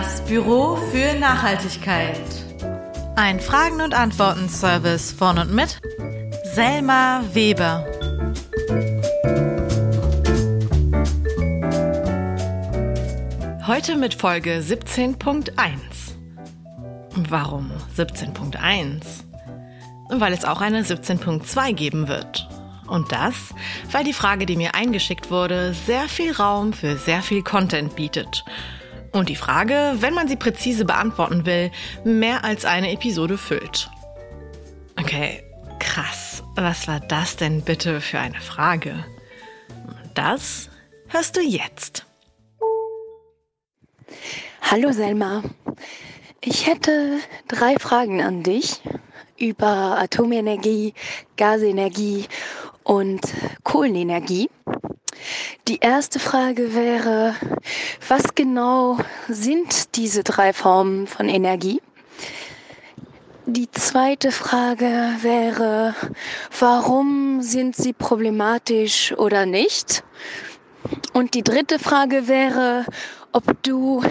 [0.00, 2.20] Das Büro für Nachhaltigkeit.
[3.16, 5.80] Ein Fragen- und Antworten-Service von und mit
[6.54, 7.84] Selma Weber.
[13.66, 15.50] Heute mit Folge 17.1.
[17.16, 19.02] Warum 17.1?
[20.10, 22.48] Weil es auch eine 17.2 geben wird.
[22.86, 23.52] Und das,
[23.90, 28.44] weil die Frage, die mir eingeschickt wurde, sehr viel Raum für sehr viel Content bietet.
[29.12, 31.70] Und die Frage, wenn man sie präzise beantworten will,
[32.04, 33.90] mehr als eine Episode füllt.
[35.00, 35.42] Okay,
[35.78, 36.42] krass.
[36.54, 39.04] Was war das denn bitte für eine Frage?
[40.14, 40.68] Das
[41.08, 42.04] hörst du jetzt.
[44.62, 45.42] Hallo Selma.
[46.40, 48.82] Ich hätte drei Fragen an dich
[49.38, 50.94] über Atomenergie,
[51.36, 52.26] Gasenergie
[52.82, 53.20] und
[53.64, 54.50] Kohlenenergie.
[55.66, 57.34] Die erste Frage wäre,
[58.08, 61.80] was genau sind diese drei Formen von Energie?
[63.46, 65.94] Die zweite Frage wäre,
[66.58, 70.04] warum sind sie problematisch oder nicht?
[71.12, 72.84] Und die dritte Frage wäre,
[73.32, 74.02] ob du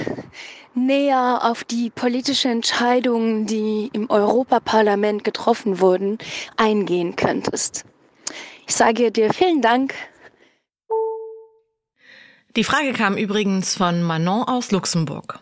[0.73, 6.17] näher auf die politischen Entscheidungen, die im Europaparlament getroffen wurden,
[6.55, 7.85] eingehen könntest.
[8.67, 9.94] Ich sage dir vielen Dank.
[12.58, 15.38] Die Frage kam übrigens von Manon aus Luxemburg.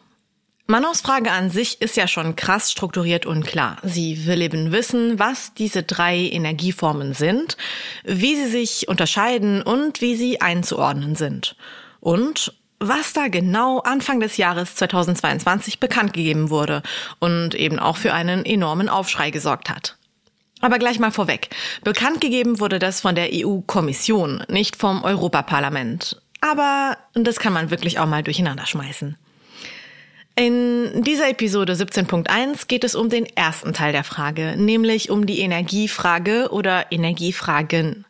[0.67, 3.77] Manons Frage an sich ist ja schon krass strukturiert und klar.
[3.83, 7.55] Sie will eben wissen, was diese drei Energieformen sind,
[8.03, 11.55] wie sie sich unterscheiden und wie sie einzuordnen sind.
[12.01, 16.83] Und was da genau Anfang des Jahres 2022 bekannt gegeben wurde
[17.19, 19.95] und eben auch für einen enormen Aufschrei gesorgt hat.
[20.59, 21.47] Aber gleich mal vorweg.
[21.85, 26.17] Bekannt gegeben wurde das von der EU-Kommission, nicht vom Europaparlament.
[26.41, 29.17] Aber das kann man wirklich auch mal durcheinander schmeißen.
[30.37, 35.39] In dieser Episode 17.1 geht es um den ersten Teil der Frage, nämlich um die
[35.39, 38.05] Energiefrage oder Energiefragen.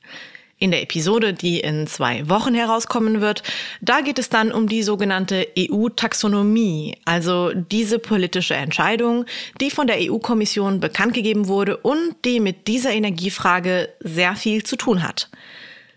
[0.58, 3.44] In der Episode, die in zwei Wochen herauskommen wird,
[3.82, 9.26] da geht es dann um die sogenannte EU-Taxonomie, also diese politische Entscheidung,
[9.62, 14.78] die von der EU-Kommission bekannt gegeben wurde und die mit dieser Energiefrage sehr viel zu
[14.78, 15.30] tun hat.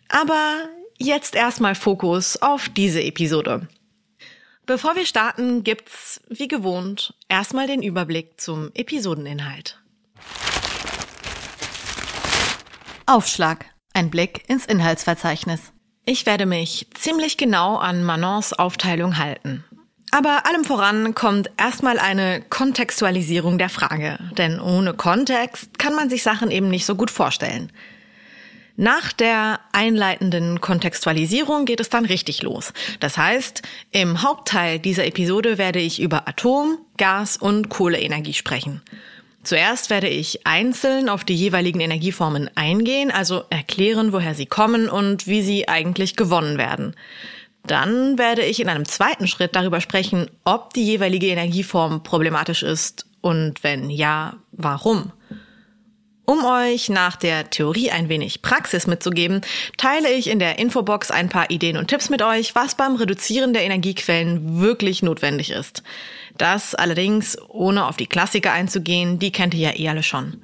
[0.08, 3.68] Aber jetzt erstmal Fokus auf diese Episode.
[4.66, 9.80] Bevor wir starten, gibt's, wie gewohnt, erstmal den Überblick zum Episodeninhalt.
[13.06, 13.64] Aufschlag.
[13.94, 15.72] Ein Blick ins Inhaltsverzeichnis.
[16.04, 19.64] Ich werde mich ziemlich genau an Manons Aufteilung halten.
[20.10, 26.22] Aber allem voran kommt erstmal eine Kontextualisierung der Frage, denn ohne Kontext kann man sich
[26.22, 27.72] Sachen eben nicht so gut vorstellen.
[28.80, 32.72] Nach der einleitenden Kontextualisierung geht es dann richtig los.
[33.00, 38.80] Das heißt, im Hauptteil dieser Episode werde ich über Atom, Gas und Kohleenergie sprechen.
[39.42, 45.26] Zuerst werde ich einzeln auf die jeweiligen Energieformen eingehen, also erklären, woher sie kommen und
[45.26, 46.94] wie sie eigentlich gewonnen werden.
[47.66, 53.06] Dann werde ich in einem zweiten Schritt darüber sprechen, ob die jeweilige Energieform problematisch ist
[53.22, 55.10] und wenn ja, warum.
[56.28, 59.40] Um euch nach der Theorie ein wenig Praxis mitzugeben,
[59.78, 63.54] teile ich in der Infobox ein paar Ideen und Tipps mit euch, was beim Reduzieren
[63.54, 65.82] der Energiequellen wirklich notwendig ist.
[66.36, 70.42] Das allerdings ohne auf die Klassiker einzugehen, die kennt ihr ja eh alle schon.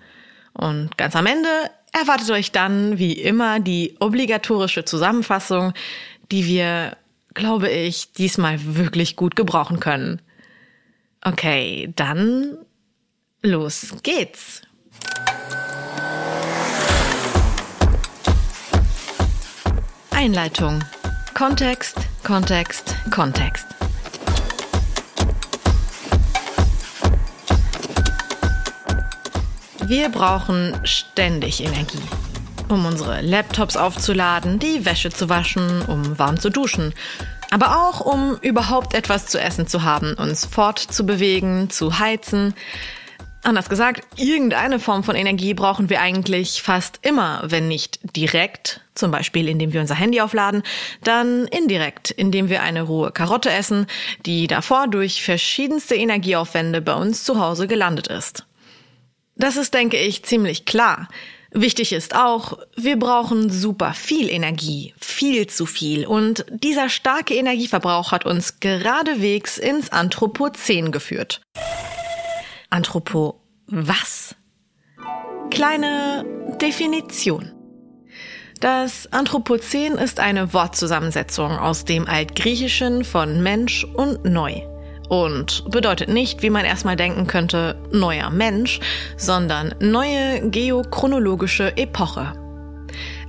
[0.54, 1.50] Und ganz am Ende
[1.92, 5.74] erwartet euch dann wie immer die obligatorische Zusammenfassung,
[6.32, 6.96] die wir,
[7.34, 10.22] glaube ich, diesmal wirklich gut gebrauchen können.
[11.20, 12.56] Okay, dann
[13.42, 14.62] los geht's.
[20.14, 20.78] Einleitung.
[21.34, 23.66] Kontext, Kontext, Kontext.
[29.86, 31.98] Wir brauchen ständig Energie.
[32.68, 36.94] Um unsere Laptops aufzuladen, die Wäsche zu waschen, um warm zu duschen.
[37.50, 42.54] Aber auch um überhaupt etwas zu essen zu haben, uns fortzubewegen, zu heizen.
[43.44, 49.10] Anders gesagt, irgendeine Form von Energie brauchen wir eigentlich fast immer, wenn nicht direkt, zum
[49.10, 50.62] Beispiel indem wir unser Handy aufladen,
[51.02, 53.86] dann indirekt, indem wir eine rohe Karotte essen,
[54.24, 58.46] die davor durch verschiedenste Energieaufwände bei uns zu Hause gelandet ist.
[59.36, 61.10] Das ist, denke ich, ziemlich klar.
[61.50, 66.06] Wichtig ist auch, wir brauchen super viel Energie, viel zu viel.
[66.06, 71.42] Und dieser starke Energieverbrauch hat uns geradewegs ins Anthropozän geführt.
[72.74, 74.34] Anthropo was?
[75.50, 76.24] Kleine
[76.60, 77.52] Definition.
[78.60, 84.62] Das Anthropozän ist eine Wortzusammensetzung aus dem Altgriechischen von Mensch und Neu.
[85.08, 88.80] und bedeutet nicht, wie man erstmal denken könnte, neuer Mensch,
[89.16, 92.32] sondern neue geochronologische Epoche.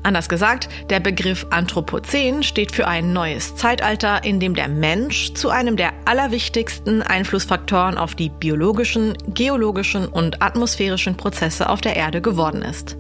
[0.06, 5.50] Anders gesagt, der Begriff Anthropozän steht für ein neues Zeitalter, in dem der Mensch zu
[5.50, 12.62] einem der allerwichtigsten Einflussfaktoren auf die biologischen, geologischen und atmosphärischen Prozesse auf der Erde geworden
[12.62, 12.98] ist.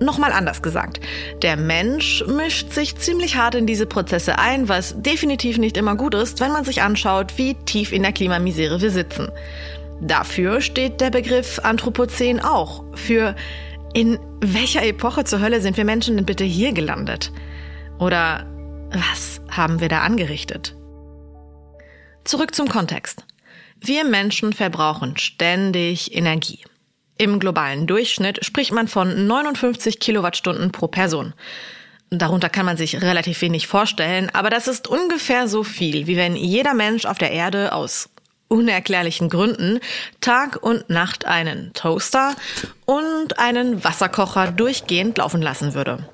[0.00, 1.00] Nochmal anders gesagt,
[1.42, 6.14] der Mensch mischt sich ziemlich hart in diese Prozesse ein, was definitiv nicht immer gut
[6.14, 9.28] ist, wenn man sich anschaut, wie tief in der Klimamisere wir sitzen.
[10.00, 13.36] Dafür steht der Begriff Anthropozän auch, für
[13.92, 17.32] in welcher Epoche zur Hölle sind wir Menschen denn bitte hier gelandet?
[17.98, 18.46] Oder
[18.92, 20.74] was haben wir da angerichtet?
[22.24, 23.24] Zurück zum Kontext.
[23.80, 26.60] Wir Menschen verbrauchen ständig Energie.
[27.18, 31.34] Im globalen Durchschnitt spricht man von 59 Kilowattstunden pro Person.
[32.10, 36.34] Darunter kann man sich relativ wenig vorstellen, aber das ist ungefähr so viel, wie wenn
[36.34, 38.10] jeder Mensch auf der Erde aus
[38.50, 39.80] unerklärlichen Gründen
[40.20, 42.34] Tag und Nacht einen Toaster
[42.84, 46.04] und einen Wasserkocher durchgehend laufen lassen würde.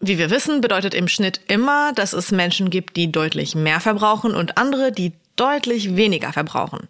[0.00, 4.34] Wie wir wissen, bedeutet im Schnitt immer, dass es Menschen gibt, die deutlich mehr verbrauchen
[4.34, 6.88] und andere, die deutlich weniger verbrauchen.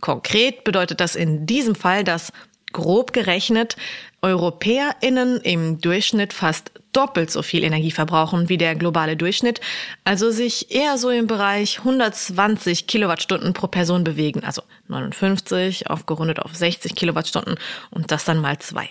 [0.00, 2.32] Konkret bedeutet das in diesem Fall, dass
[2.72, 3.76] grob gerechnet
[4.22, 9.60] EuropäerInnen im Durchschnitt fast doppelt so viel Energie verbrauchen wie der globale Durchschnitt,
[10.04, 16.54] also sich eher so im Bereich 120 Kilowattstunden pro Person bewegen, also 59 aufgerundet auf
[16.54, 17.56] 60 Kilowattstunden
[17.90, 18.88] und das dann mal zwei.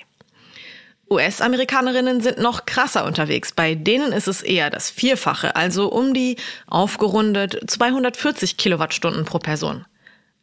[1.10, 3.54] US-Amerikanerinnen sind noch krasser unterwegs.
[3.54, 6.36] Bei denen ist es eher das Vierfache, also um die
[6.68, 9.86] aufgerundet 240 Kilowattstunden pro Person.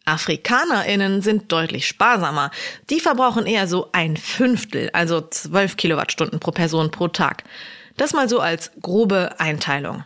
[0.04, 2.50] AfrikanerInnen sind deutlich sparsamer.
[2.90, 7.44] Die verbrauchen eher so ein Fünftel, also 12 Kilowattstunden pro Person pro Tag.
[7.96, 10.04] Das mal so als grobe Einteilung.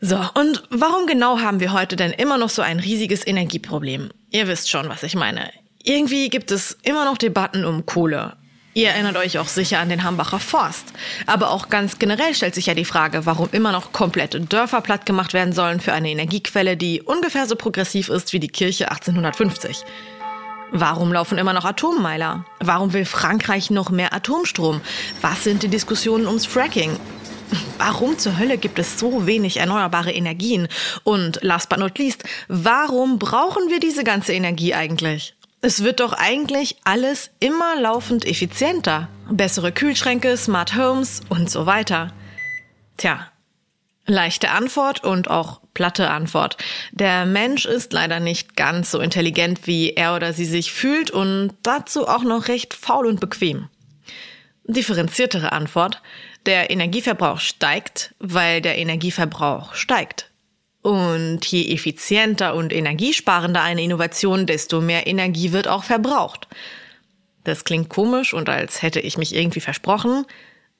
[0.00, 4.10] So, und warum genau haben wir heute denn immer noch so ein riesiges Energieproblem?
[4.30, 5.50] Ihr wisst schon, was ich meine.
[5.82, 8.36] Irgendwie gibt es immer noch Debatten um Kohle.
[8.76, 10.92] Ihr erinnert euch auch sicher an den Hambacher Forst.
[11.24, 15.06] Aber auch ganz generell stellt sich ja die Frage, warum immer noch komplette Dörfer platt
[15.06, 19.78] gemacht werden sollen für eine Energiequelle, die ungefähr so progressiv ist wie die Kirche 1850.
[20.72, 22.44] Warum laufen immer noch Atommeiler?
[22.60, 24.82] Warum will Frankreich noch mehr Atomstrom?
[25.22, 27.00] Was sind die Diskussionen ums Fracking?
[27.78, 30.68] Warum zur Hölle gibt es so wenig erneuerbare Energien?
[31.02, 35.35] Und last but not least, warum brauchen wir diese ganze Energie eigentlich?
[35.62, 39.08] Es wird doch eigentlich alles immer laufend effizienter.
[39.30, 42.12] Bessere Kühlschränke, Smart Homes und so weiter.
[42.96, 43.26] Tja,
[44.06, 46.56] leichte Antwort und auch platte Antwort.
[46.92, 51.54] Der Mensch ist leider nicht ganz so intelligent, wie er oder sie sich fühlt und
[51.62, 53.68] dazu auch noch recht faul und bequem.
[54.64, 56.02] Differenziertere Antwort.
[56.44, 60.30] Der Energieverbrauch steigt, weil der Energieverbrauch steigt.
[60.86, 66.46] Und je effizienter und energiesparender eine Innovation, desto mehr Energie wird auch verbraucht.
[67.42, 70.26] Das klingt komisch und als hätte ich mich irgendwie versprochen.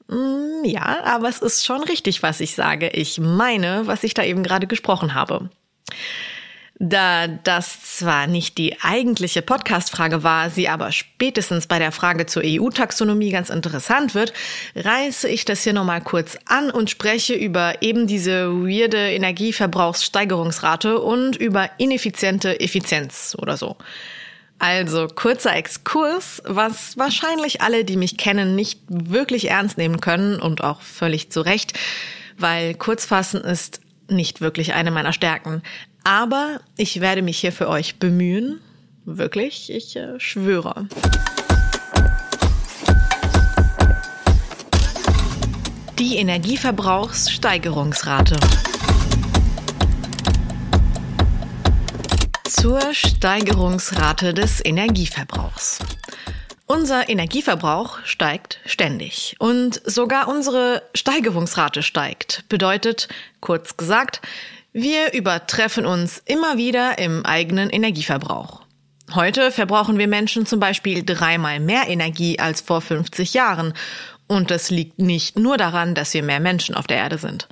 [0.07, 2.87] Mm, ja, aber es ist schon richtig, was ich sage.
[2.93, 5.49] Ich meine, was ich da eben gerade gesprochen habe.
[6.79, 12.43] Da das zwar nicht die eigentliche Podcast-Frage war, sie aber spätestens bei der Frage zur
[12.45, 14.31] EU-Taxonomie ganz interessant wird,
[14.75, 21.35] reiße ich das hier nochmal kurz an und spreche über eben diese weirde Energieverbrauchssteigerungsrate und
[21.35, 23.77] über ineffiziente Effizienz oder so.
[24.59, 30.63] Also kurzer Exkurs, was wahrscheinlich alle, die mich kennen, nicht wirklich ernst nehmen können und
[30.63, 31.73] auch völlig zu Recht,
[32.37, 35.61] weil Kurzfassen ist nicht wirklich eine meiner Stärken.
[36.07, 38.61] Aber ich werde mich hier für euch bemühen.
[39.03, 40.87] Wirklich, ich äh, schwöre.
[45.99, 48.37] Die Energieverbrauchssteigerungsrate.
[52.45, 55.79] Zur Steigerungsrate des Energieverbrauchs.
[56.67, 62.45] Unser Energieverbrauch steigt ständig und sogar unsere Steigerungsrate steigt.
[62.47, 63.09] Bedeutet,
[63.41, 64.21] kurz gesagt,
[64.73, 68.61] wir übertreffen uns immer wieder im eigenen Energieverbrauch.
[69.13, 73.73] Heute verbrauchen wir Menschen zum Beispiel dreimal mehr Energie als vor 50 Jahren.
[74.27, 77.47] Und das liegt nicht nur daran, dass wir mehr Menschen auf der Erde sind.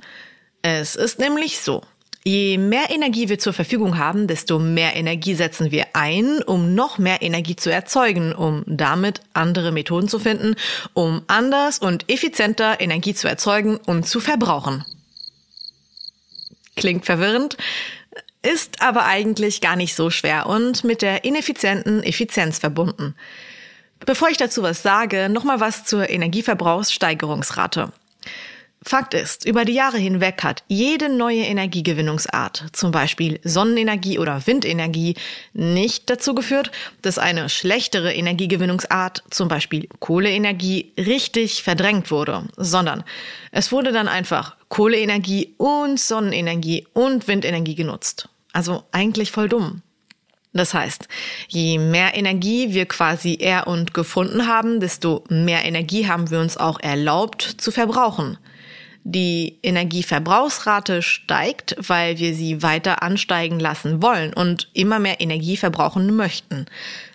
[0.60, 1.82] Es ist nämlich so.
[2.24, 6.98] Je mehr Energie wir zur Verfügung haben, desto mehr Energie setzen wir ein, um noch
[6.98, 10.56] mehr Energie zu erzeugen, um damit andere Methoden zu finden,
[10.92, 14.84] um anders und effizienter Energie zu erzeugen und zu verbrauchen.
[16.76, 17.56] Klingt verwirrend,
[18.42, 23.14] ist aber eigentlich gar nicht so schwer und mit der ineffizienten Effizienz verbunden.
[24.04, 27.92] Bevor ich dazu was sage, nochmal was zur Energieverbrauchssteigerungsrate.
[28.88, 35.16] Fakt ist, über die Jahre hinweg hat jede neue Energiegewinnungsart, zum Beispiel Sonnenenergie oder Windenergie,
[35.54, 36.70] nicht dazu geführt,
[37.02, 43.02] dass eine schlechtere Energiegewinnungsart, zum Beispiel Kohleenergie, richtig verdrängt wurde, sondern
[43.50, 48.28] es wurde dann einfach Kohleenergie und Sonnenenergie und Windenergie genutzt.
[48.52, 49.82] Also eigentlich voll dumm.
[50.52, 51.08] Das heißt,
[51.48, 56.56] je mehr Energie wir quasi er und gefunden haben, desto mehr Energie haben wir uns
[56.56, 58.38] auch erlaubt zu verbrauchen.
[59.08, 66.16] Die Energieverbrauchsrate steigt, weil wir sie weiter ansteigen lassen wollen und immer mehr Energie verbrauchen
[66.16, 66.66] möchten.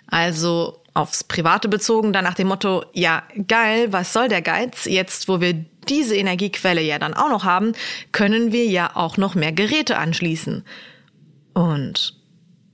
[0.06, 4.86] Also aufs Private bezogen, dann nach dem Motto, ja, geil, was soll der Geiz?
[4.86, 5.52] Jetzt, wo wir
[5.86, 7.72] diese Energiequelle ja dann auch noch haben,
[8.10, 10.64] können wir ja auch noch mehr Geräte anschließen.
[11.52, 12.14] Und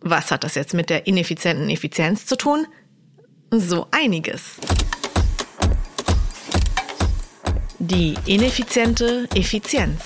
[0.00, 2.68] was hat das jetzt mit der ineffizienten Effizienz zu tun?
[3.50, 4.58] So einiges.
[7.80, 10.02] Die ineffiziente Effizienz.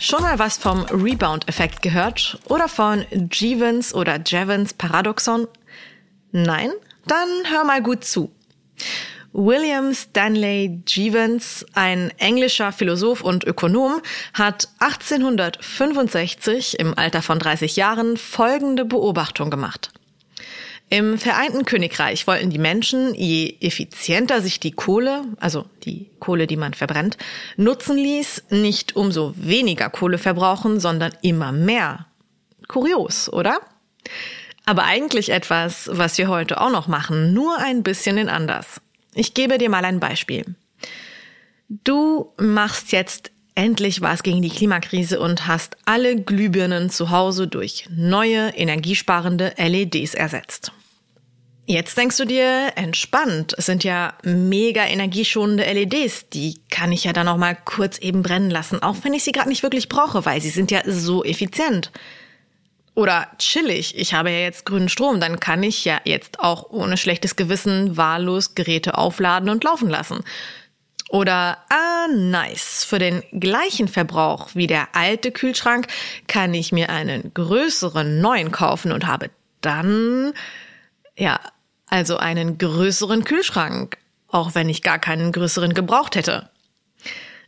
[0.00, 5.46] Schon mal was vom Rebound-Effekt gehört oder von Jevons oder Jevons Paradoxon?
[6.32, 6.72] Nein?
[7.06, 8.32] Dann hör mal gut zu.
[9.32, 14.02] William Stanley Jevons, ein englischer Philosoph und Ökonom,
[14.34, 19.92] hat 1865 im Alter von 30 Jahren folgende Beobachtung gemacht.
[20.92, 26.56] Im Vereinten Königreich wollten die Menschen, je effizienter sich die Kohle, also die Kohle, die
[26.56, 27.16] man verbrennt,
[27.56, 32.06] nutzen ließ, nicht umso weniger Kohle verbrauchen, sondern immer mehr.
[32.66, 33.60] Kurios, oder?
[34.66, 38.80] Aber eigentlich etwas, was wir heute auch noch machen, nur ein bisschen in anders.
[39.14, 40.56] Ich gebe dir mal ein Beispiel.
[41.68, 47.88] Du machst jetzt endlich was gegen die Klimakrise und hast alle Glühbirnen zu Hause durch
[47.90, 50.72] neue energiesparende LEDs ersetzt.
[51.66, 57.12] Jetzt denkst du dir, entspannt, es sind ja mega energieschonende LEDs, die kann ich ja
[57.12, 60.24] dann auch mal kurz eben brennen lassen, auch wenn ich sie gerade nicht wirklich brauche,
[60.24, 61.92] weil sie sind ja so effizient.
[62.94, 66.96] Oder chillig, ich habe ja jetzt grünen Strom, dann kann ich ja jetzt auch ohne
[66.96, 70.24] schlechtes Gewissen wahllos Geräte aufladen und laufen lassen.
[71.08, 72.84] Oder, ah, nice.
[72.84, 75.88] Für den gleichen Verbrauch wie der alte Kühlschrank
[76.28, 80.32] kann ich mir einen größeren neuen kaufen und habe dann,
[81.16, 81.40] ja,
[81.86, 83.98] also einen größeren Kühlschrank,
[84.28, 86.50] auch wenn ich gar keinen größeren gebraucht hätte.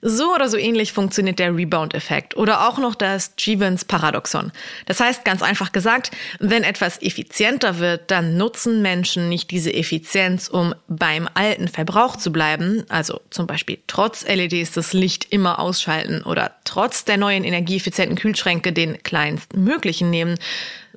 [0.04, 4.50] So oder so ähnlich funktioniert der Rebound-Effekt oder auch noch das Jevons-Paradoxon.
[4.86, 10.48] Das heißt ganz einfach gesagt, wenn etwas effizienter wird, dann nutzen Menschen nicht diese Effizienz,
[10.48, 16.22] um beim alten Verbrauch zu bleiben, also zum Beispiel trotz LEDs das Licht immer ausschalten
[16.22, 20.36] oder trotz der neuen energieeffizienten Kühlschränke den kleinstmöglichen nehmen,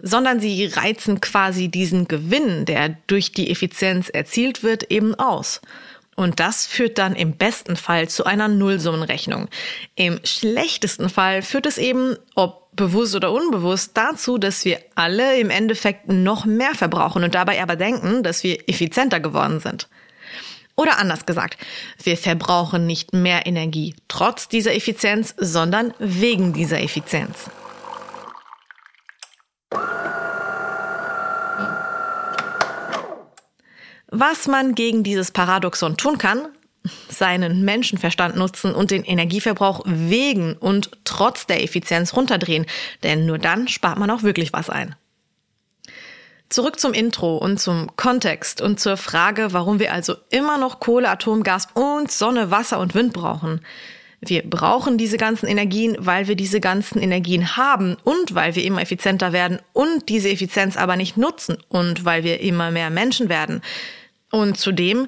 [0.02, 5.62] sondern sie reizen quasi diesen Gewinn, der durch die Effizienz erzielt wird, eben aus.
[6.16, 9.50] Und das führt dann im besten Fall zu einer Nullsummenrechnung.
[9.96, 15.50] Im schlechtesten Fall führt es eben, ob bewusst oder unbewusst, dazu, dass wir alle im
[15.50, 19.88] Endeffekt noch mehr verbrauchen und dabei aber denken, dass wir effizienter geworden sind.
[20.76, 21.58] Oder anders gesagt,
[22.04, 27.50] wir verbrauchen nicht mehr Energie trotz dieser Effizienz, sondern wegen dieser Effizienz.
[34.18, 36.48] Was man gegen dieses Paradoxon tun kann,
[37.10, 42.66] seinen Menschenverstand nutzen und den Energieverbrauch wegen und trotz der Effizienz runterdrehen,
[43.04, 44.96] denn nur dann spart man auch wirklich was ein.
[46.48, 51.10] Zurück zum Intro und zum Kontext und zur Frage, warum wir also immer noch Kohle,
[51.10, 53.66] Atomgas und Sonne, Wasser und Wind brauchen.
[54.22, 58.82] Wir brauchen diese ganzen Energien, weil wir diese ganzen Energien haben und weil wir immer
[58.82, 63.62] effizienter werden und diese Effizienz aber nicht nutzen und weil wir immer mehr Menschen werden.
[64.36, 65.08] Und zudem,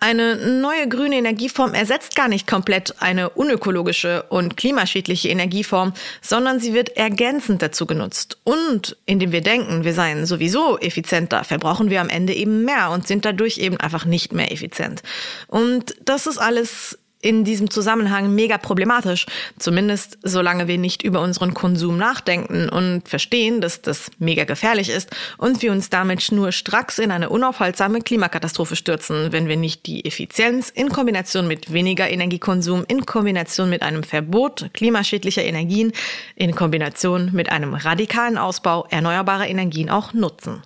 [0.00, 6.74] eine neue grüne Energieform ersetzt gar nicht komplett eine unökologische und klimaschädliche Energieform, sondern sie
[6.74, 8.36] wird ergänzend dazu genutzt.
[8.44, 13.06] Und indem wir denken, wir seien sowieso effizienter, verbrauchen wir am Ende eben mehr und
[13.06, 15.02] sind dadurch eben einfach nicht mehr effizient.
[15.46, 19.26] Und das ist alles in diesem Zusammenhang mega problematisch,
[19.58, 25.10] zumindest solange wir nicht über unseren Konsum nachdenken und verstehen, dass das mega gefährlich ist
[25.36, 30.04] und wir uns damit nur stracks in eine unaufhaltsame Klimakatastrophe stürzen, wenn wir nicht die
[30.04, 35.92] Effizienz in Kombination mit weniger Energiekonsum, in Kombination mit einem Verbot klimaschädlicher Energien,
[36.36, 40.62] in Kombination mit einem radikalen Ausbau erneuerbarer Energien auch nutzen.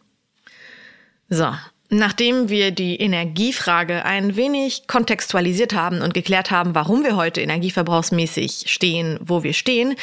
[1.30, 1.54] So,
[1.92, 8.64] Nachdem wir die Energiefrage ein wenig kontextualisiert haben und geklärt haben, warum wir heute energieverbrauchsmäßig
[8.66, 9.96] stehen, wo wir stehen,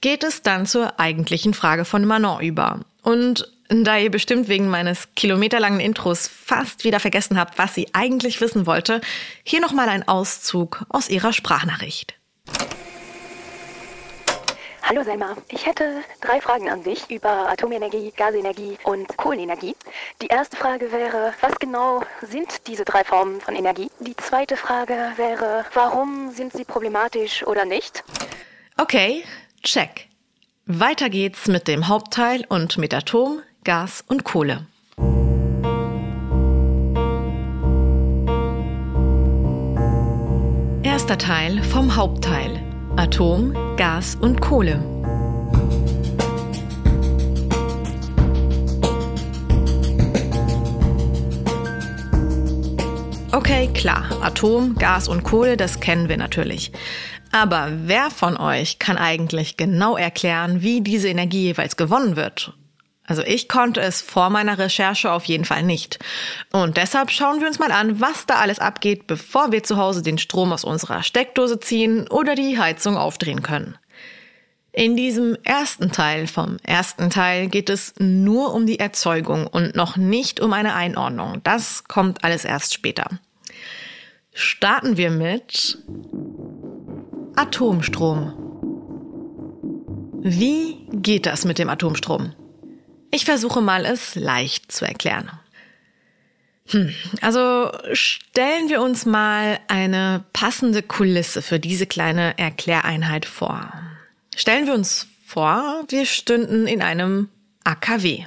[0.00, 2.80] geht es dann zur eigentlichen Frage von Manon über.
[3.02, 8.40] Und Da ihr bestimmt wegen meines kilometerlangen Intros fast wieder vergessen habt, was sie eigentlich
[8.40, 9.00] wissen wollte,
[9.42, 12.14] hier nochmal ein Auszug aus ihrer Sprachnachricht.
[14.86, 19.74] Hallo Selma, ich hätte drei Fragen an dich über Atomenergie, Gasenergie und Kohlenenergie.
[20.20, 23.90] Die erste Frage wäre, was genau sind diese drei Formen von Energie?
[24.00, 28.04] Die zweite Frage wäre, warum sind sie problematisch oder nicht?
[28.76, 29.24] Okay,
[29.62, 30.06] check.
[30.66, 34.66] Weiter geht's mit dem Hauptteil und mit Atom, Gas und Kohle.
[40.82, 42.73] Erster Teil vom Hauptteil.
[42.96, 44.80] Atom, Gas und Kohle.
[53.32, 56.70] Okay, klar, Atom, Gas und Kohle, das kennen wir natürlich.
[57.32, 62.54] Aber wer von euch kann eigentlich genau erklären, wie diese Energie jeweils gewonnen wird
[63.06, 65.98] also ich konnte es vor meiner Recherche auf jeden Fall nicht.
[66.52, 70.02] Und deshalb schauen wir uns mal an, was da alles abgeht, bevor wir zu Hause
[70.02, 73.76] den Strom aus unserer Steckdose ziehen oder die Heizung aufdrehen können.
[74.72, 79.96] In diesem ersten Teil vom ersten Teil geht es nur um die Erzeugung und noch
[79.96, 81.40] nicht um eine Einordnung.
[81.44, 83.20] Das kommt alles erst später.
[84.32, 85.78] Starten wir mit
[87.36, 88.32] Atomstrom.
[90.22, 92.32] Wie geht das mit dem Atomstrom?
[93.14, 95.30] Ich versuche mal, es leicht zu erklären.
[96.70, 103.72] Hm, also stellen wir uns mal eine passende Kulisse für diese kleine Erkläreinheit vor.
[104.34, 107.28] Stellen wir uns vor, wir stünden in einem
[107.62, 108.24] AKW.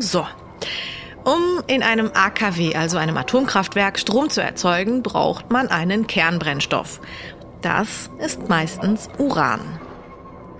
[0.00, 0.26] So.
[1.26, 7.02] Um in einem AKW, also einem Atomkraftwerk, Strom zu erzeugen, braucht man einen Kernbrennstoff.
[7.60, 9.78] Das ist meistens Uran.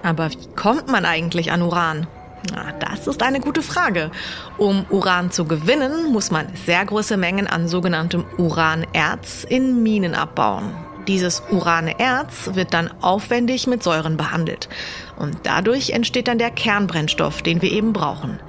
[0.03, 2.07] Aber wie kommt man eigentlich an Uran?
[2.53, 4.11] Na, das ist eine gute Frage.
[4.59, 10.75] Um Uran zu gewinnen, muss man sehr große Mengen an sogenanntem Uranerz in Minen abbauen.
[11.07, 14.69] Dieses urane Erz wird dann aufwendig mit Säuren behandelt.
[15.17, 18.41] Und dadurch entsteht dann der Kernbrennstoff, den wir eben brauchen.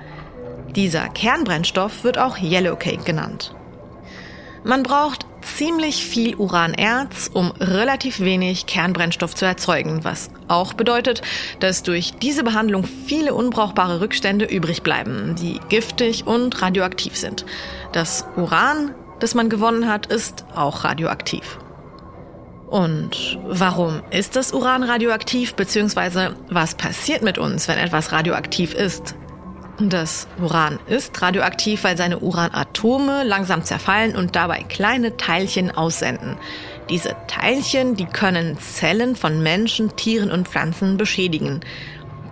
[0.75, 3.53] Dieser Kernbrennstoff wird auch Yellowcake genannt.
[4.63, 11.21] Man braucht ziemlich viel Uranerz, um relativ wenig Kernbrennstoff zu erzeugen, was auch bedeutet,
[11.59, 17.45] dass durch diese Behandlung viele unbrauchbare Rückstände übrig bleiben, die giftig und radioaktiv sind.
[17.91, 21.59] Das Uran, das man gewonnen hat, ist auch radioaktiv.
[22.69, 29.15] Und warum ist das Uran radioaktiv, beziehungsweise was passiert mit uns, wenn etwas radioaktiv ist?
[29.79, 36.35] Das Uran ist radioaktiv, weil seine Uranatome langsam zerfallen und dabei kleine Teilchen aussenden.
[36.89, 41.61] Diese Teilchen, die können Zellen von Menschen, Tieren und Pflanzen beschädigen.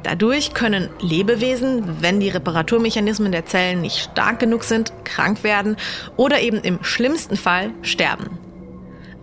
[0.01, 5.77] Dadurch können Lebewesen, wenn die Reparaturmechanismen der Zellen nicht stark genug sind, krank werden
[6.17, 8.39] oder eben im schlimmsten Fall sterben.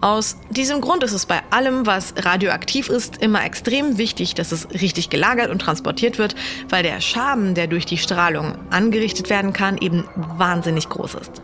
[0.03, 4.69] Aus diesem Grund ist es bei allem, was radioaktiv ist, immer extrem wichtig, dass es
[4.73, 6.35] richtig gelagert und transportiert wird,
[6.69, 11.43] weil der Schaden, der durch die Strahlung angerichtet werden kann, eben wahnsinnig groß ist.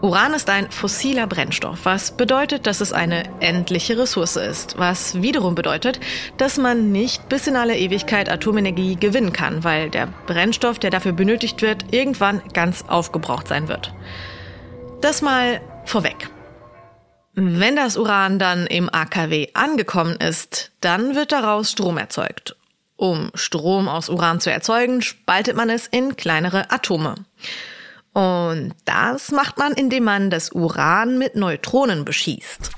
[0.00, 5.54] Uran ist ein fossiler Brennstoff, was bedeutet, dass es eine endliche Ressource ist, was wiederum
[5.54, 6.00] bedeutet,
[6.38, 11.12] dass man nicht bis in alle Ewigkeit Atomenergie gewinnen kann, weil der Brennstoff, der dafür
[11.12, 13.94] benötigt wird, irgendwann ganz aufgebraucht sein wird.
[15.00, 16.28] Das mal vorweg.
[17.40, 22.56] Wenn das Uran dann im AKW angekommen ist, dann wird daraus Strom erzeugt.
[22.96, 27.14] Um Strom aus Uran zu erzeugen, spaltet man es in kleinere Atome.
[28.18, 32.72] Und das macht man, indem man das Uran mit Neutronen beschießt.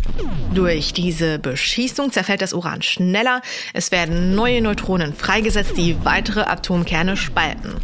[0.53, 3.41] Durch diese Beschießung zerfällt das Uran schneller,
[3.73, 7.77] es werden neue Neutronen freigesetzt, die weitere Atomkerne spalten.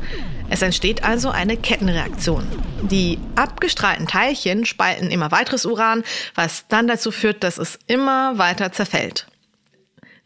[0.51, 2.47] Es entsteht also eine Kettenreaktion.
[2.83, 8.71] Die abgestrahlten Teilchen spalten immer weiteres Uran, was dann dazu führt, dass es immer weiter
[8.71, 9.29] zerfällt.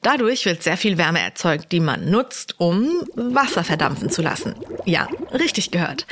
[0.02, 4.54] Dadurch wird sehr viel Wärme erzeugt, die man nutzt, um Wasser verdampfen zu lassen.
[4.86, 6.06] Ja, richtig gehört.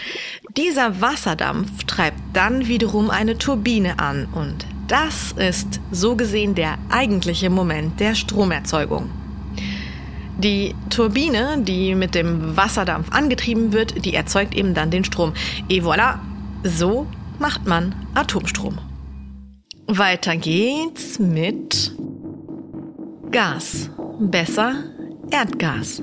[0.59, 7.49] Dieser Wasserdampf treibt dann wiederum eine Turbine an und das ist so gesehen der eigentliche
[7.49, 9.11] Moment der Stromerzeugung.
[10.37, 15.33] Die Turbine, die mit dem Wasserdampf angetrieben wird, die erzeugt eben dann den Strom.
[15.69, 16.19] Et voilà,
[16.63, 17.07] so
[17.39, 18.79] macht man Atomstrom.
[19.87, 21.93] Weiter geht's mit
[23.31, 23.91] Gas.
[24.21, 24.85] Besser
[25.31, 26.03] Erdgas.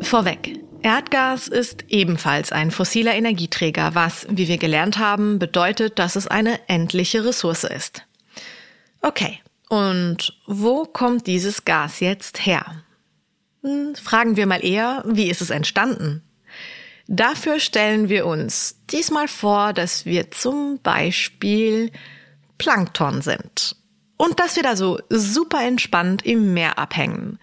[0.00, 0.60] Vorweg.
[0.82, 6.60] Erdgas ist ebenfalls ein fossiler Energieträger, was, wie wir gelernt haben, bedeutet, dass es eine
[6.68, 8.06] endliche Ressource ist.
[9.02, 12.84] Okay, und wo kommt dieses Gas jetzt her?
[13.62, 16.22] Hm, fragen wir mal eher, wie ist es entstanden?
[17.08, 21.90] Dafür stellen wir uns diesmal vor, dass wir zum Beispiel
[22.58, 23.76] Plankton sind
[24.16, 27.38] und dass wir da so super entspannt im Meer abhängen.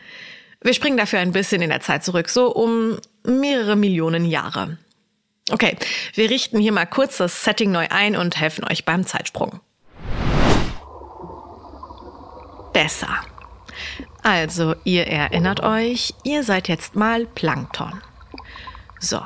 [0.62, 4.78] Wir springen dafür ein bisschen in der Zeit zurück, so um mehrere Millionen Jahre.
[5.52, 5.78] Okay,
[6.14, 9.60] wir richten hier mal kurz das Setting neu ein und helfen euch beim Zeitsprung.
[12.72, 13.10] Besser.
[14.24, 18.02] Also, ihr erinnert euch, ihr seid jetzt mal Plankton.
[19.00, 19.22] So,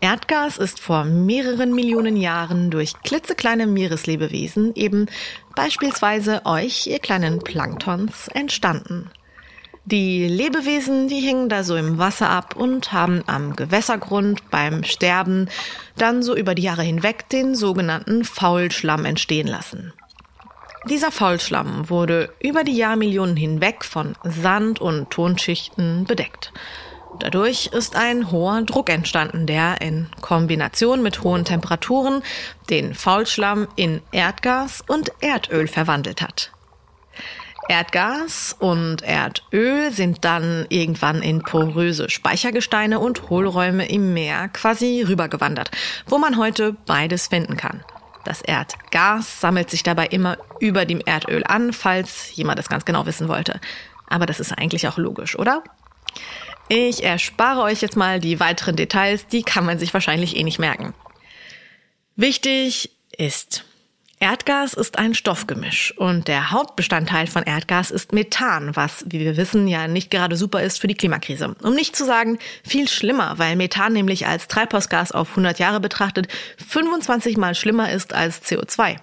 [0.00, 5.06] Erdgas ist vor mehreren Millionen Jahren durch klitzekleine Meereslebewesen, eben
[5.54, 9.10] beispielsweise euch, ihr kleinen Planktons, entstanden.
[9.84, 15.48] Die Lebewesen, die hingen da so im Wasser ab und haben am Gewässergrund beim Sterben
[15.96, 19.94] dann so über die Jahre hinweg den sogenannten Faulschlamm entstehen lassen.
[20.90, 26.52] Dieser Faulschlamm wurde über die Jahrmillionen hinweg von Sand und Tonschichten bedeckt.
[27.18, 32.22] Dadurch ist ein hoher Druck entstanden, der in Kombination mit hohen Temperaturen
[32.70, 36.52] den Faulschlamm in Erdgas und Erdöl verwandelt hat.
[37.68, 45.70] Erdgas und Erdöl sind dann irgendwann in poröse Speichergesteine und Hohlräume im Meer quasi rübergewandert,
[46.06, 47.84] wo man heute beides finden kann.
[48.24, 53.06] Das Erdgas sammelt sich dabei immer über dem Erdöl an, falls jemand das ganz genau
[53.06, 53.60] wissen wollte.
[54.06, 55.62] Aber das ist eigentlich auch logisch, oder?
[56.68, 60.58] Ich erspare euch jetzt mal die weiteren Details, die kann man sich wahrscheinlich eh nicht
[60.58, 60.92] merken.
[62.14, 63.64] Wichtig ist,
[64.20, 69.66] Erdgas ist ein Stoffgemisch und der Hauptbestandteil von Erdgas ist Methan, was, wie wir wissen,
[69.66, 71.54] ja nicht gerade super ist für die Klimakrise.
[71.62, 76.28] Um nicht zu sagen, viel schlimmer, weil Methan nämlich als Treibhausgas auf 100 Jahre betrachtet
[76.68, 78.96] 25 mal schlimmer ist als CO2.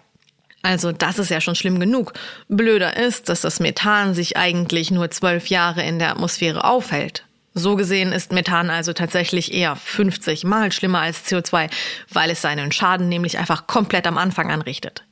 [0.61, 2.13] Also das ist ja schon schlimm genug.
[2.47, 7.24] Blöder ist, dass das Methan sich eigentlich nur zwölf Jahre in der Atmosphäre aufhält.
[7.57, 11.71] So gesehen ist Methan also tatsächlich eher 50 mal schlimmer als CO2,
[12.11, 15.05] weil es seinen Schaden nämlich einfach komplett am Anfang anrichtet.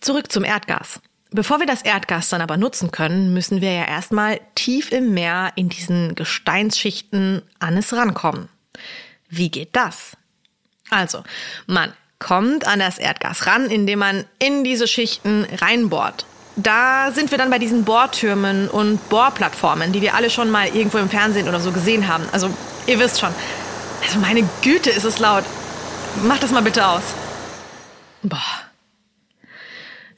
[0.00, 1.00] Zurück zum Erdgas.
[1.32, 5.50] Bevor wir das Erdgas dann aber nutzen können, müssen wir ja erstmal tief im Meer
[5.56, 8.48] in diesen Gesteinsschichten an es rankommen.
[9.28, 10.16] Wie geht das?
[10.90, 11.24] Also,
[11.66, 16.24] man kommt an das Erdgas ran, indem man in diese Schichten reinbohrt.
[16.56, 20.98] Da sind wir dann bei diesen Bohrtürmen und Bohrplattformen, die wir alle schon mal irgendwo
[20.98, 22.24] im Fernsehen oder so gesehen haben.
[22.32, 22.50] Also,
[22.86, 23.34] ihr wisst schon.
[24.04, 25.44] Also, meine Güte, ist es laut.
[26.24, 27.02] Macht das mal bitte aus.
[28.22, 28.38] Boah.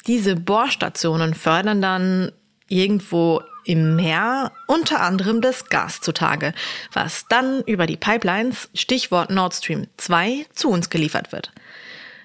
[0.07, 2.33] Diese Bohrstationen fördern dann
[2.69, 6.53] irgendwo im Meer unter anderem das Gas zutage,
[6.93, 11.51] was dann über die Pipelines, Stichwort Nord Stream 2, zu uns geliefert wird.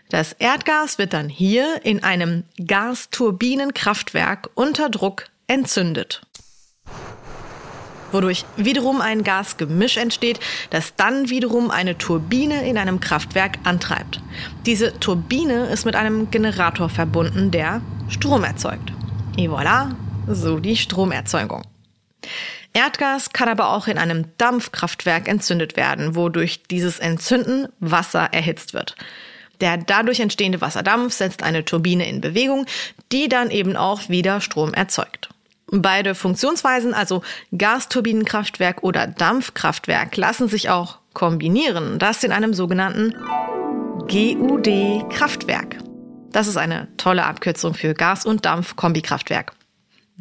[0.09, 6.21] Das Erdgas wird dann hier in einem Gasturbinenkraftwerk unter Druck entzündet
[8.11, 14.21] wodurch wiederum ein Gasgemisch entsteht, das dann wiederum eine Turbine in einem Kraftwerk antreibt.
[14.65, 18.91] Diese Turbine ist mit einem Generator verbunden, der Strom erzeugt.
[19.37, 19.95] Et voilà,
[20.27, 21.63] so die Stromerzeugung.
[22.73, 28.95] Erdgas kann aber auch in einem Dampfkraftwerk entzündet werden, wodurch dieses Entzünden Wasser erhitzt wird.
[29.61, 32.65] Der dadurch entstehende Wasserdampf setzt eine Turbine in Bewegung,
[33.11, 35.29] die dann eben auch wieder Strom erzeugt.
[35.71, 37.21] Beide Funktionsweisen, also
[37.55, 41.99] Gasturbinenkraftwerk oder Dampfkraftwerk, lassen sich auch kombinieren.
[41.99, 43.13] Das in einem sogenannten
[44.07, 45.77] GUD-Kraftwerk.
[46.31, 49.53] Das ist eine tolle Abkürzung für Gas- und Dampf-Kombikraftwerk.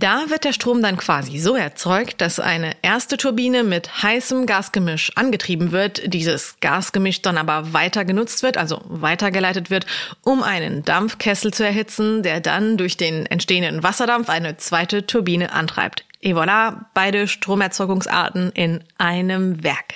[0.01, 5.11] Da wird der Strom dann quasi so erzeugt, dass eine erste Turbine mit heißem Gasgemisch
[5.17, 9.87] angetrieben wird, dieses Gasgemisch dann aber weiter genutzt wird, also weitergeleitet wird,
[10.23, 16.05] um einen Dampfkessel zu erhitzen, der dann durch den entstehenden Wasserdampf eine zweite Turbine antreibt.
[16.21, 19.95] Et voilà, beide Stromerzeugungsarten in einem Werk.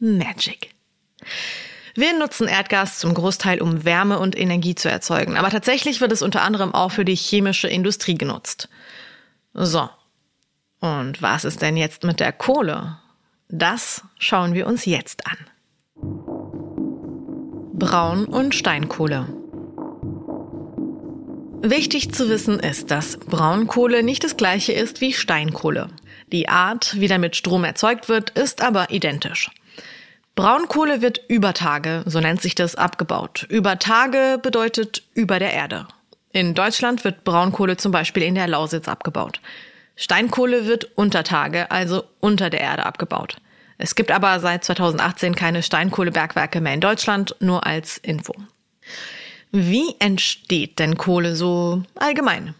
[0.00, 0.70] Magic.
[1.94, 6.22] Wir nutzen Erdgas zum Großteil, um Wärme und Energie zu erzeugen, aber tatsächlich wird es
[6.22, 8.70] unter anderem auch für die chemische Industrie genutzt.
[9.54, 9.88] So.
[10.80, 12.98] Und was ist denn jetzt mit der Kohle?
[13.48, 15.36] Das schauen wir uns jetzt an.
[17.74, 19.26] Braun- und Steinkohle.
[21.64, 25.88] Wichtig zu wissen ist, dass Braunkohle nicht das gleiche ist wie Steinkohle.
[26.32, 29.50] Die Art, wie damit Strom erzeugt wird, ist aber identisch.
[30.34, 33.46] Braunkohle wird über Tage, so nennt sich das, abgebaut.
[33.48, 35.86] Über Tage bedeutet über der Erde.
[36.32, 39.40] In Deutschland wird Braunkohle zum Beispiel in der Lausitz abgebaut.
[39.96, 43.36] Steinkohle wird unter Tage, also unter der Erde abgebaut.
[43.78, 48.34] Es gibt aber seit 2018 keine Steinkohlebergwerke mehr in Deutschland, nur als Info.
[49.50, 52.54] Wie entsteht denn Kohle so allgemein?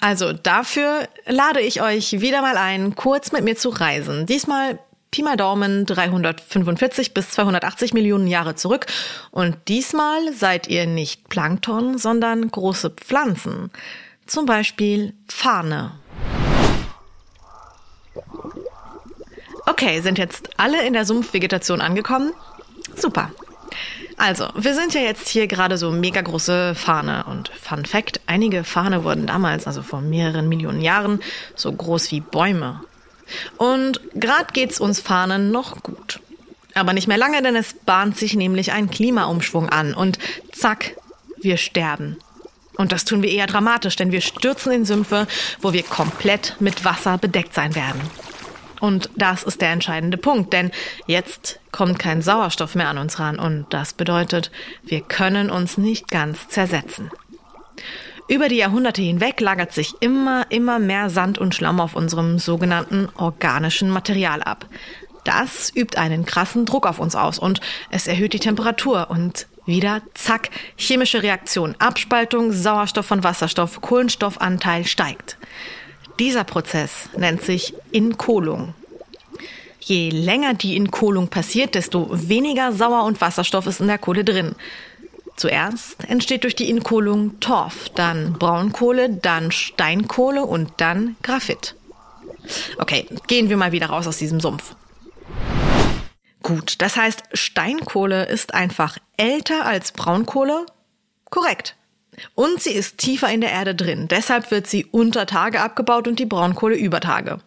[0.00, 4.26] Also dafür lade ich euch wieder mal ein, kurz mit mir zu reisen.
[4.26, 4.78] Diesmal
[5.14, 8.86] Pi mal Daumen 345 bis 280 Millionen Jahre zurück.
[9.30, 13.70] Und diesmal seid ihr nicht Plankton, sondern große Pflanzen.
[14.26, 15.92] Zum Beispiel Fahne.
[19.66, 22.32] Okay, sind jetzt alle in der Sumpfvegetation angekommen?
[22.96, 23.30] Super.
[24.16, 28.64] Also, wir sind ja jetzt hier gerade so mega große Fahne und Fun Fact, einige
[28.64, 31.20] Fahne wurden damals, also vor mehreren Millionen Jahren,
[31.54, 32.80] so groß wie Bäume.
[33.56, 36.20] Und gerade geht's uns Fahnen noch gut.
[36.74, 40.18] Aber nicht mehr lange, denn es bahnt sich nämlich ein Klimaumschwung an und
[40.52, 40.96] zack,
[41.40, 42.18] wir sterben.
[42.76, 45.28] Und das tun wir eher dramatisch, denn wir stürzen in Sümpfe,
[45.60, 48.00] wo wir komplett mit Wasser bedeckt sein werden.
[48.80, 50.70] Und das ist der entscheidende Punkt, denn
[51.06, 54.50] jetzt kommt kein Sauerstoff mehr an uns ran und das bedeutet,
[54.82, 57.10] wir können uns nicht ganz zersetzen.
[58.26, 63.08] Über die Jahrhunderte hinweg lagert sich immer, immer mehr Sand und Schlamm auf unserem sogenannten
[63.16, 64.66] organischen Material ab.
[65.24, 67.60] Das übt einen krassen Druck auf uns aus und
[67.90, 75.38] es erhöht die Temperatur und wieder zack, chemische Reaktion, Abspaltung, Sauerstoff von Wasserstoff, Kohlenstoffanteil steigt.
[76.18, 78.74] Dieser Prozess nennt sich Inkohlung.
[79.80, 84.54] Je länger die Inkohlung passiert, desto weniger Sauer- und Wasserstoff ist in der Kohle drin.
[85.36, 91.74] Zuerst entsteht durch die Inkohlung Torf, dann Braunkohle, dann Steinkohle und dann Graphit.
[92.78, 94.76] Okay, gehen wir mal wieder raus aus diesem Sumpf.
[96.42, 100.66] Gut, das heißt, Steinkohle ist einfach älter als Braunkohle?
[101.30, 101.74] Korrekt.
[102.34, 104.08] Und sie ist tiefer in der Erde drin.
[104.08, 107.40] Deshalb wird sie unter Tage abgebaut und die Braunkohle über Tage.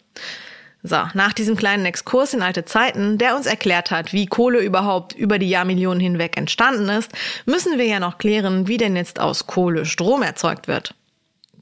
[0.82, 5.12] So, nach diesem kleinen Exkurs in alte Zeiten, der uns erklärt hat, wie Kohle überhaupt
[5.12, 7.10] über die Jahrmillionen hinweg entstanden ist,
[7.46, 10.94] müssen wir ja noch klären, wie denn jetzt aus Kohle Strom erzeugt wird.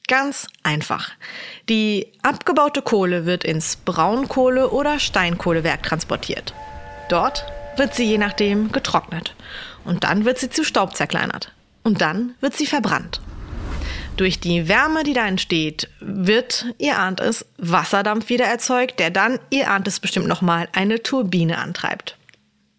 [0.07, 1.11] Ganz einfach.
[1.69, 6.55] Die abgebaute Kohle wird ins Braunkohle- oder Steinkohlewerk transportiert.
[7.09, 7.45] Dort
[7.77, 9.35] wird sie je nachdem getrocknet.
[9.85, 11.53] Und dann wird sie zu Staub zerkleinert
[11.85, 13.21] und dann wird sie verbrannt.
[14.17, 19.39] Durch die Wärme, die da entsteht, wird, ihr ahnt es, Wasserdampf wieder erzeugt, der dann,
[19.51, 22.17] ihr ahnt es bestimmt nochmal, eine Turbine antreibt.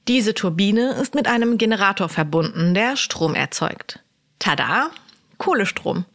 [0.08, 4.00] Diese Turbine ist mit einem Generator verbunden, der Strom erzeugt.
[4.40, 4.90] Tada!
[5.38, 6.06] Kohlestrom.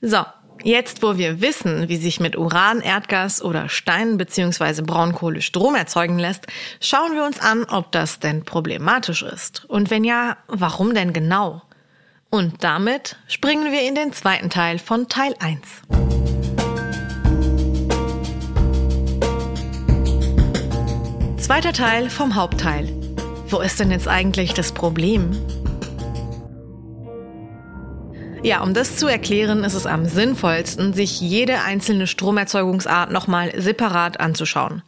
[0.00, 0.24] So,
[0.64, 4.82] jetzt wo wir wissen, wie sich mit Uran, Erdgas oder Stein bzw.
[4.82, 6.46] Braunkohle Strom erzeugen lässt,
[6.80, 9.66] schauen wir uns an, ob das denn problematisch ist.
[9.66, 11.62] Und wenn ja, warum denn genau?
[12.32, 15.58] Und damit springen wir in den zweiten Teil von Teil 1.
[21.38, 22.88] Zweiter Teil vom Hauptteil.
[23.48, 25.32] Wo ist denn jetzt eigentlich das Problem?
[28.44, 34.20] Ja, um das zu erklären, ist es am sinnvollsten, sich jede einzelne Stromerzeugungsart nochmal separat
[34.20, 34.84] anzuschauen.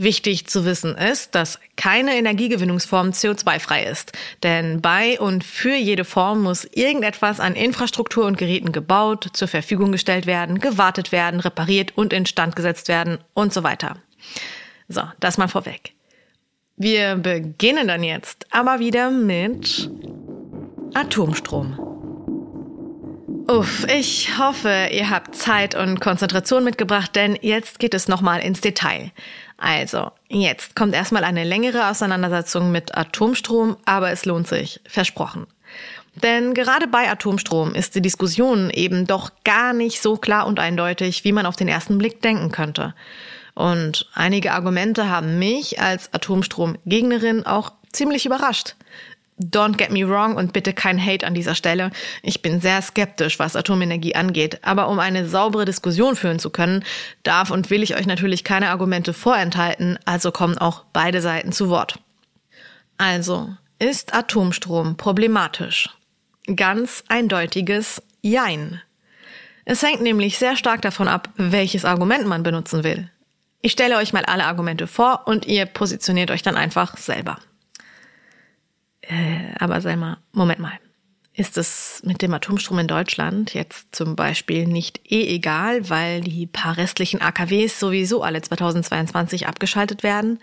[0.00, 4.12] Wichtig zu wissen ist, dass keine Energiegewinnungsform CO2-frei ist.
[4.42, 9.92] Denn bei und für jede Form muss irgendetwas an Infrastruktur und Geräten gebaut, zur Verfügung
[9.92, 13.98] gestellt werden, gewartet werden, repariert und instand gesetzt werden und so weiter.
[14.88, 15.92] So, das mal vorweg.
[16.76, 19.90] Wir beginnen dann jetzt aber wieder mit
[20.94, 21.78] Atomstrom.
[23.50, 28.60] Uff, ich hoffe, ihr habt Zeit und Konzentration mitgebracht, denn jetzt geht es nochmal ins
[28.60, 29.10] Detail.
[29.60, 35.46] Also, jetzt kommt erstmal eine längere Auseinandersetzung mit Atomstrom, aber es lohnt sich, versprochen.
[36.14, 41.24] Denn gerade bei Atomstrom ist die Diskussion eben doch gar nicht so klar und eindeutig,
[41.24, 42.94] wie man auf den ersten Blick denken könnte.
[43.54, 48.76] Und einige Argumente haben mich als Atomstromgegnerin auch ziemlich überrascht.
[49.42, 51.90] Don't get me wrong und bitte kein Hate an dieser Stelle.
[52.22, 54.58] Ich bin sehr skeptisch, was Atomenergie angeht.
[54.62, 56.84] Aber um eine saubere Diskussion führen zu können,
[57.22, 61.70] darf und will ich euch natürlich keine Argumente vorenthalten, also kommen auch beide Seiten zu
[61.70, 61.98] Wort.
[62.98, 63.48] Also,
[63.78, 65.88] ist Atomstrom problematisch?
[66.54, 68.82] Ganz eindeutiges Jein.
[69.64, 73.08] Es hängt nämlich sehr stark davon ab, welches Argument man benutzen will.
[73.62, 77.38] Ich stelle euch mal alle Argumente vor und ihr positioniert euch dann einfach selber.
[79.10, 80.78] Äh, aber sei mal, Moment mal.
[81.32, 86.46] Ist es mit dem Atomstrom in Deutschland jetzt zum Beispiel nicht eh egal, weil die
[86.46, 90.38] paar restlichen AKWs sowieso alle 2022 abgeschaltet werden?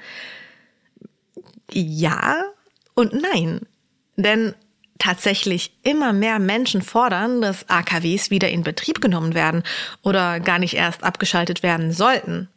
[1.71, 2.43] Ja
[2.93, 3.61] und nein.
[4.15, 4.55] Denn
[4.97, 9.63] tatsächlich immer mehr Menschen fordern, dass AKWs wieder in Betrieb genommen werden
[10.01, 12.49] oder gar nicht erst abgeschaltet werden sollten.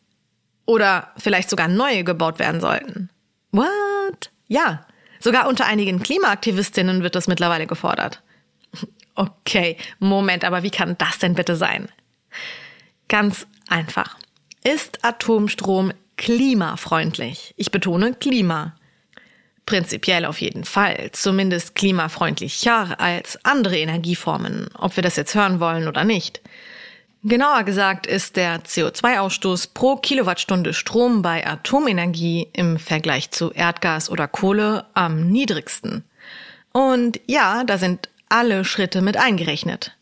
[0.66, 3.10] Oder vielleicht sogar neue gebaut werden sollten.
[3.50, 4.30] What?
[4.46, 4.86] Ja,
[5.20, 8.22] Sogar unter einigen Klimaaktivistinnen wird das mittlerweile gefordert.
[9.14, 11.88] Okay, Moment, aber wie kann das denn bitte sein?
[13.08, 14.16] Ganz einfach.
[14.64, 17.54] Ist Atomstrom klimafreundlich.
[17.56, 18.76] Ich betone Klima.
[19.66, 25.86] Prinzipiell auf jeden Fall, zumindest klimafreundlicher als andere Energieformen, ob wir das jetzt hören wollen
[25.86, 26.40] oder nicht.
[27.22, 34.26] Genauer gesagt ist der CO2-Ausstoß pro Kilowattstunde Strom bei Atomenergie im Vergleich zu Erdgas oder
[34.26, 36.02] Kohle am niedrigsten.
[36.72, 39.94] Und ja, da sind alle Schritte mit eingerechnet.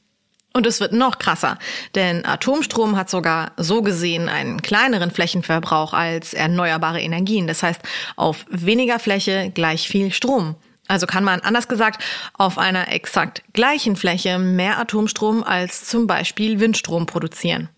[0.53, 1.59] Und es wird noch krasser,
[1.97, 7.49] denn Atomstrom hat sogar so gesehen einen kleineren Flächenverbrauch als erneuerbare Energien.
[7.49, 7.81] Das heißt,
[8.15, 10.55] auf weniger Fläche gleich viel Strom.
[10.89, 16.61] Also kann man anders gesagt auf einer exakt gleichen Fläche mehr Atomstrom als zum Beispiel
[16.61, 17.69] Windstrom produzieren.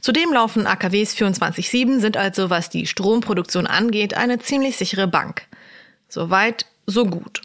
[0.00, 5.42] Zudem laufen AKWs 24-7, sind also, was die Stromproduktion angeht, eine ziemlich sichere Bank.
[6.08, 7.42] Soweit, so gut.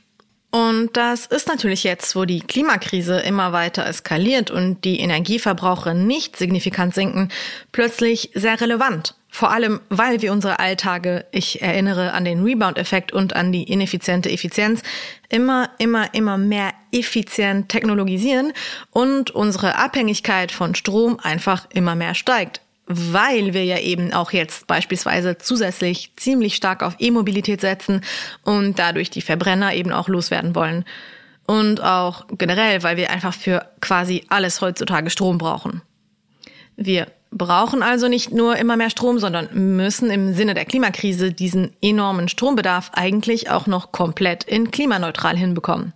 [0.56, 6.38] Und das ist natürlich jetzt, wo die Klimakrise immer weiter eskaliert und die Energieverbraucher nicht
[6.38, 7.28] signifikant sinken,
[7.74, 9.16] plötzlich sehr relevant.
[9.28, 14.32] Vor allem, weil wir unsere Alltage, ich erinnere an den Rebound-Effekt und an die ineffiziente
[14.32, 14.82] Effizienz,
[15.28, 18.54] immer, immer, immer mehr effizient technologisieren
[18.92, 24.68] und unsere Abhängigkeit von Strom einfach immer mehr steigt weil wir ja eben auch jetzt
[24.68, 28.02] beispielsweise zusätzlich ziemlich stark auf E-Mobilität setzen
[28.44, 30.86] und dadurch die Verbrenner eben auch loswerden wollen.
[31.48, 35.82] Und auch generell, weil wir einfach für quasi alles heutzutage Strom brauchen.
[36.76, 41.74] Wir brauchen also nicht nur immer mehr Strom, sondern müssen im Sinne der Klimakrise diesen
[41.82, 45.94] enormen Strombedarf eigentlich auch noch komplett in klimaneutral hinbekommen.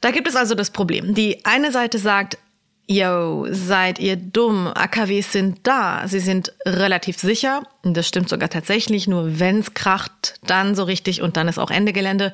[0.00, 1.14] Da gibt es also das Problem.
[1.14, 2.38] Die eine Seite sagt,
[2.88, 4.66] Yo, seid ihr dumm?
[4.66, 6.02] AKWs sind da.
[6.06, 7.62] Sie sind relativ sicher.
[7.82, 9.06] Das stimmt sogar tatsächlich.
[9.06, 12.32] Nur wenn's kracht, dann so richtig und dann ist auch Ende Gelände.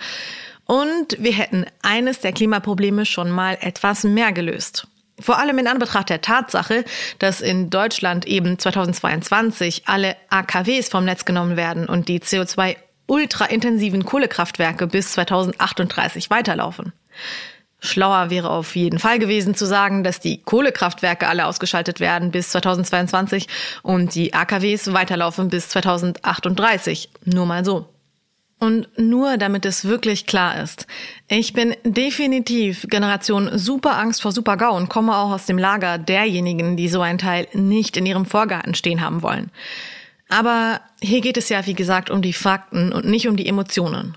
[0.65, 4.87] Und wir hätten eines der Klimaprobleme schon mal etwas mehr gelöst.
[5.21, 6.85] Vor allem in Anbetracht der Tatsache,
[7.19, 14.05] dass in Deutschland eben 2022 alle AKWs vom Netz genommen werden und die CO2 ultraintensiven
[14.05, 16.93] Kohlekraftwerke bis 2038 weiterlaufen.
[17.81, 22.51] Schlauer wäre auf jeden Fall gewesen zu sagen, dass die Kohlekraftwerke alle ausgeschaltet werden bis
[22.51, 23.47] 2022
[23.83, 27.11] und die AKWs weiterlaufen bis 2038.
[27.25, 27.89] Nur mal so.
[28.61, 30.89] Und nur damit es wirklich klar ist.
[31.29, 35.97] Ich bin definitiv Generation Super Angst vor Super GAU und komme auch aus dem Lager
[35.99, 39.53] derjenigen, die so ein Teil nicht in ihrem Vorgarten stehen haben wollen.
[40.29, 44.17] Aber hier geht es ja, wie gesagt, um die Fakten und nicht um die Emotionen.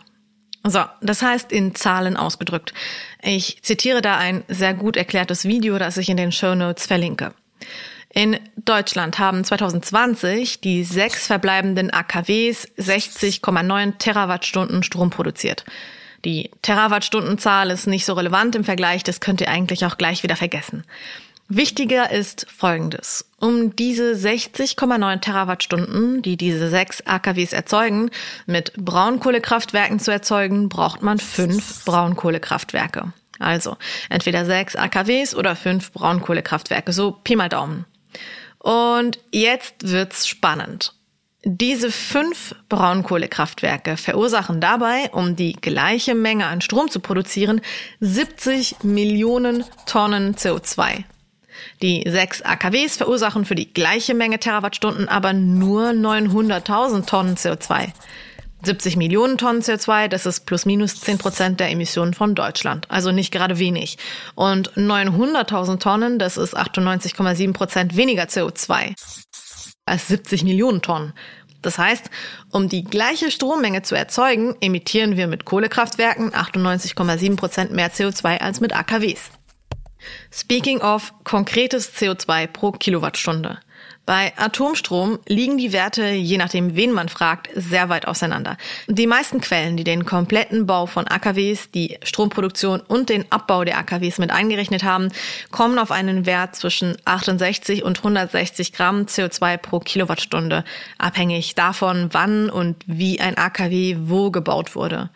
[0.63, 2.73] So, das heißt in Zahlen ausgedrückt.
[3.23, 7.33] Ich zitiere da ein sehr gut erklärtes Video, das ich in den Show Notes verlinke.
[8.13, 15.63] In Deutschland haben 2020 die sechs verbleibenden AKWs 60,9 Terawattstunden Strom produziert.
[16.25, 20.35] Die Terawattstundenzahl ist nicht so relevant im Vergleich, das könnt ihr eigentlich auch gleich wieder
[20.35, 20.83] vergessen.
[21.53, 23.25] Wichtiger ist Folgendes.
[23.37, 28.09] Um diese 60,9 Terawattstunden, die diese sechs AKWs erzeugen,
[28.45, 33.11] mit Braunkohlekraftwerken zu erzeugen, braucht man fünf Braunkohlekraftwerke.
[33.37, 33.75] Also
[34.09, 37.83] entweder sechs AKWs oder fünf Braunkohlekraftwerke, so Pi mal Daumen.
[38.59, 40.93] Und jetzt wird's spannend.
[41.43, 47.59] Diese fünf Braunkohlekraftwerke verursachen dabei, um die gleiche Menge an Strom zu produzieren,
[47.99, 51.03] 70 Millionen Tonnen CO2.
[51.81, 57.91] Die sechs AKWs verursachen für die gleiche Menge Terawattstunden aber nur 900.000 Tonnen CO2.
[58.63, 62.85] 70 Millionen Tonnen CO2, das ist plus minus 10 Prozent der Emissionen von Deutschland.
[62.89, 63.97] Also nicht gerade wenig.
[64.35, 68.93] Und 900.000 Tonnen, das ist 98,7 Prozent weniger CO2
[69.85, 71.13] als 70 Millionen Tonnen.
[71.61, 72.09] Das heißt,
[72.51, 78.61] um die gleiche Strommenge zu erzeugen, emittieren wir mit Kohlekraftwerken 98,7 Prozent mehr CO2 als
[78.61, 79.31] mit AKWs.
[80.31, 83.59] Speaking of konkretes CO2 pro Kilowattstunde.
[84.07, 88.57] Bei Atomstrom liegen die Werte, je nachdem wen man fragt, sehr weit auseinander.
[88.87, 93.77] Die meisten Quellen, die den kompletten Bau von AKWs, die Stromproduktion und den Abbau der
[93.77, 95.09] AKWs mit eingerechnet haben,
[95.51, 100.65] kommen auf einen Wert zwischen 68 und 160 Gramm CO2 pro Kilowattstunde,
[100.97, 105.11] abhängig davon, wann und wie ein AKW wo gebaut wurde.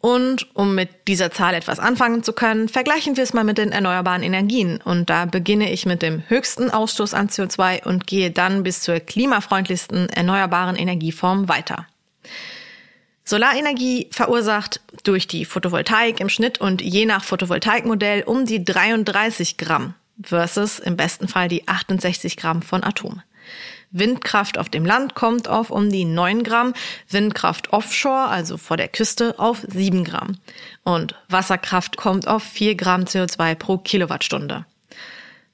[0.00, 3.72] Und um mit dieser Zahl etwas anfangen zu können, vergleichen wir es mal mit den
[3.72, 4.80] erneuerbaren Energien.
[4.84, 9.00] Und da beginne ich mit dem höchsten Ausstoß an CO2 und gehe dann bis zur
[9.00, 11.86] klimafreundlichsten erneuerbaren Energieform weiter.
[13.24, 19.94] Solarenergie verursacht durch die Photovoltaik im Schnitt und je nach Photovoltaikmodell um die 33 Gramm
[20.22, 23.22] versus im besten Fall die 68 Gramm von Atom.
[23.90, 26.74] Windkraft auf dem Land kommt auf um die 9 Gramm,
[27.08, 30.38] Windkraft offshore, also vor der Küste, auf 7 Gramm.
[30.84, 34.66] Und Wasserkraft kommt auf 4 Gramm CO2 pro Kilowattstunde.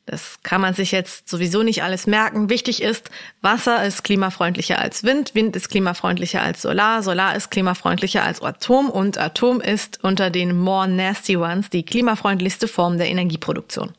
[0.07, 2.51] Das kann man sich jetzt sowieso nicht alles merken.
[2.51, 3.09] Wichtig ist,
[3.41, 8.91] Wasser ist klimafreundlicher als Wind, Wind ist klimafreundlicher als Solar, Solar ist klimafreundlicher als Atom
[8.91, 13.95] und Atom ist unter den more nasty ones die klimafreundlichste Form der Energieproduktion.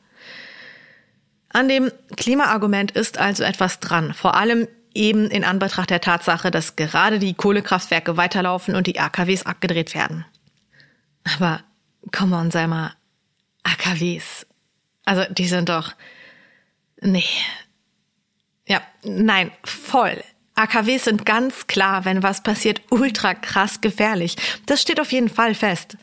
[1.56, 6.76] An dem Klimaargument ist also etwas dran, vor allem eben in Anbetracht der Tatsache, dass
[6.76, 10.26] gerade die Kohlekraftwerke weiterlaufen und die AKWs abgedreht werden.
[11.24, 11.62] Aber
[12.12, 12.92] come on, sei mal,
[13.62, 14.46] AKWs,
[15.06, 15.94] also die sind doch.
[17.00, 17.24] Nee.
[18.68, 20.22] Ja, nein, voll.
[20.56, 24.36] AKWs sind ganz klar, wenn was passiert, ultra krass gefährlich.
[24.66, 25.96] Das steht auf jeden Fall fest.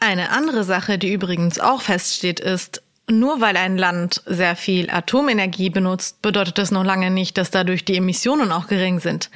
[0.00, 2.82] Eine andere Sache, die übrigens auch feststeht, ist,
[3.18, 7.84] nur weil ein Land sehr viel Atomenergie benutzt, bedeutet das noch lange nicht, dass dadurch
[7.84, 9.30] die Emissionen auch gering sind.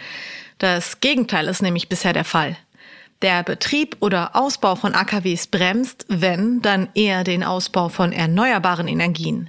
[0.58, 2.56] Das Gegenteil ist nämlich bisher der Fall.
[3.22, 9.48] Der Betrieb oder Ausbau von AKWs bremst, wenn, dann eher den Ausbau von erneuerbaren Energien.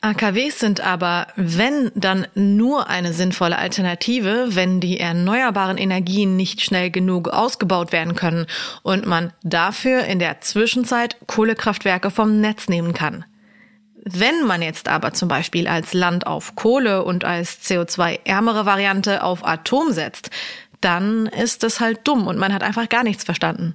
[0.00, 6.92] AKWs sind aber, wenn, dann nur eine sinnvolle Alternative, wenn die erneuerbaren Energien nicht schnell
[6.92, 8.46] genug ausgebaut werden können
[8.84, 13.24] und man dafür in der Zwischenzeit Kohlekraftwerke vom Netz nehmen kann.
[14.04, 19.44] Wenn man jetzt aber zum Beispiel als Land auf Kohle und als CO2-ärmere Variante auf
[19.44, 20.30] Atom setzt,
[20.80, 23.74] dann ist es halt dumm und man hat einfach gar nichts verstanden.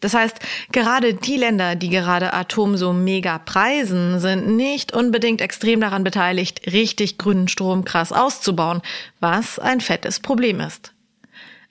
[0.00, 0.38] Das heißt,
[0.72, 6.62] gerade die Länder, die gerade Atom so mega preisen, sind nicht unbedingt extrem daran beteiligt,
[6.72, 8.80] richtig grünen Strom krass auszubauen,
[9.20, 10.92] was ein fettes Problem ist.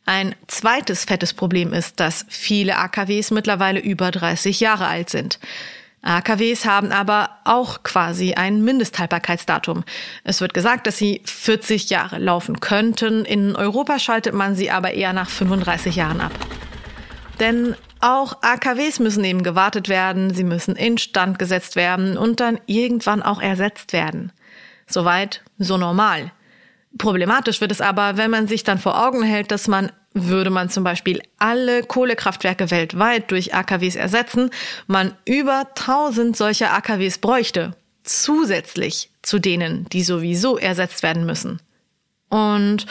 [0.05, 5.39] Ein zweites fettes Problem ist, dass viele AKWs mittlerweile über 30 Jahre alt sind.
[6.01, 9.83] AKWs haben aber auch quasi ein Mindesthaltbarkeitsdatum.
[10.23, 13.25] Es wird gesagt, dass sie 40 Jahre laufen könnten.
[13.25, 16.31] In Europa schaltet man sie aber eher nach 35 Jahren ab.
[17.39, 23.21] Denn auch AKWs müssen eben gewartet werden, sie müssen instand gesetzt werden und dann irgendwann
[23.21, 24.31] auch ersetzt werden.
[24.87, 26.31] Soweit, so normal.
[26.97, 30.69] Problematisch wird es aber, wenn man sich dann vor Augen hält, dass man würde man
[30.69, 34.49] zum Beispiel alle Kohlekraftwerke weltweit durch AKWs ersetzen,
[34.87, 41.61] man über 1000 solcher AKWs bräuchte, zusätzlich zu denen, die sowieso ersetzt werden müssen.
[42.29, 42.85] Und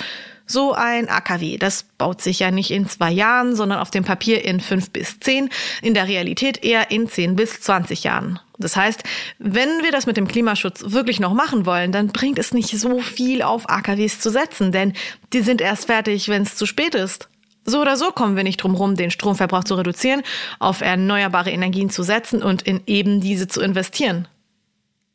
[0.49, 4.45] so ein AKW, das baut sich ja nicht in zwei Jahren, sondern auf dem Papier
[4.45, 5.51] in fünf bis zehn,
[5.83, 8.41] in der Realität eher in zehn bis zwanzig Jahren.
[8.59, 9.05] Das heißt,
[9.39, 13.01] wenn wir das mit dem Klimaschutz wirklich noch machen wollen, dann bringt es nicht so
[13.01, 14.95] viel auf AKWs zu setzen, denn
[15.33, 17.29] die sind erst fertig, wenn es zu spät ist.
[17.65, 20.23] So oder so kommen wir nicht drum rum, den Stromverbrauch zu reduzieren,
[20.59, 24.27] auf erneuerbare Energien zu setzen und in eben diese zu investieren.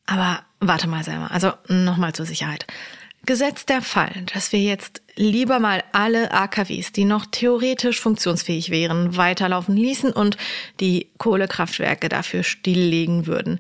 [0.06, 2.68] Aber warte mal selber, also nochmal zur Sicherheit.
[3.26, 9.16] Gesetzt der Fall, dass wir jetzt lieber mal alle AKWs, die noch theoretisch funktionsfähig wären,
[9.16, 10.36] weiterlaufen ließen und
[10.82, 13.60] die Kohlekraftwerke dafür stilllegen würden.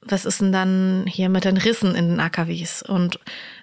[0.00, 2.82] Was ist denn dann hier mit den Rissen in den AKWs?
[2.82, 3.18] Und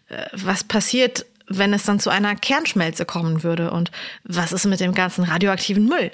[0.09, 3.71] äh, was passiert, wenn es dann zu einer Kernschmelze kommen würde?
[3.71, 3.91] Und
[4.25, 6.11] was ist mit dem ganzen radioaktiven Müll?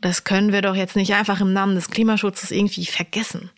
[0.00, 3.50] Das können wir doch jetzt nicht einfach im Namen des Klimaschutzes irgendwie vergessen.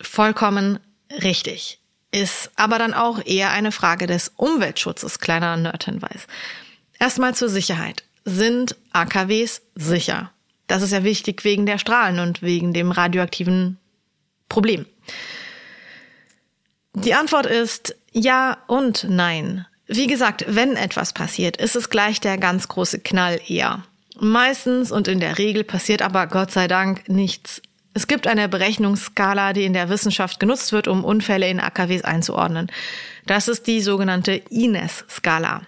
[0.00, 0.80] Vollkommen
[1.22, 1.78] richtig
[2.14, 6.28] ist aber dann auch eher eine Frage des Umweltschutzes, kleiner Nerdhinweis.
[7.00, 8.04] Erstmal zur Sicherheit.
[8.24, 10.30] Sind AKWs sicher?
[10.68, 13.78] Das ist ja wichtig wegen der Strahlen und wegen dem radioaktiven
[14.48, 14.86] Problem.
[16.94, 19.66] Die Antwort ist ja und nein.
[19.88, 23.82] Wie gesagt, wenn etwas passiert, ist es gleich der ganz große Knall eher.
[24.20, 27.60] Meistens und in der Regel passiert aber Gott sei Dank nichts
[27.94, 32.70] es gibt eine Berechnungsskala, die in der Wissenschaft genutzt wird, um Unfälle in AKWs einzuordnen.
[33.26, 35.62] Das ist die sogenannte INES-Skala.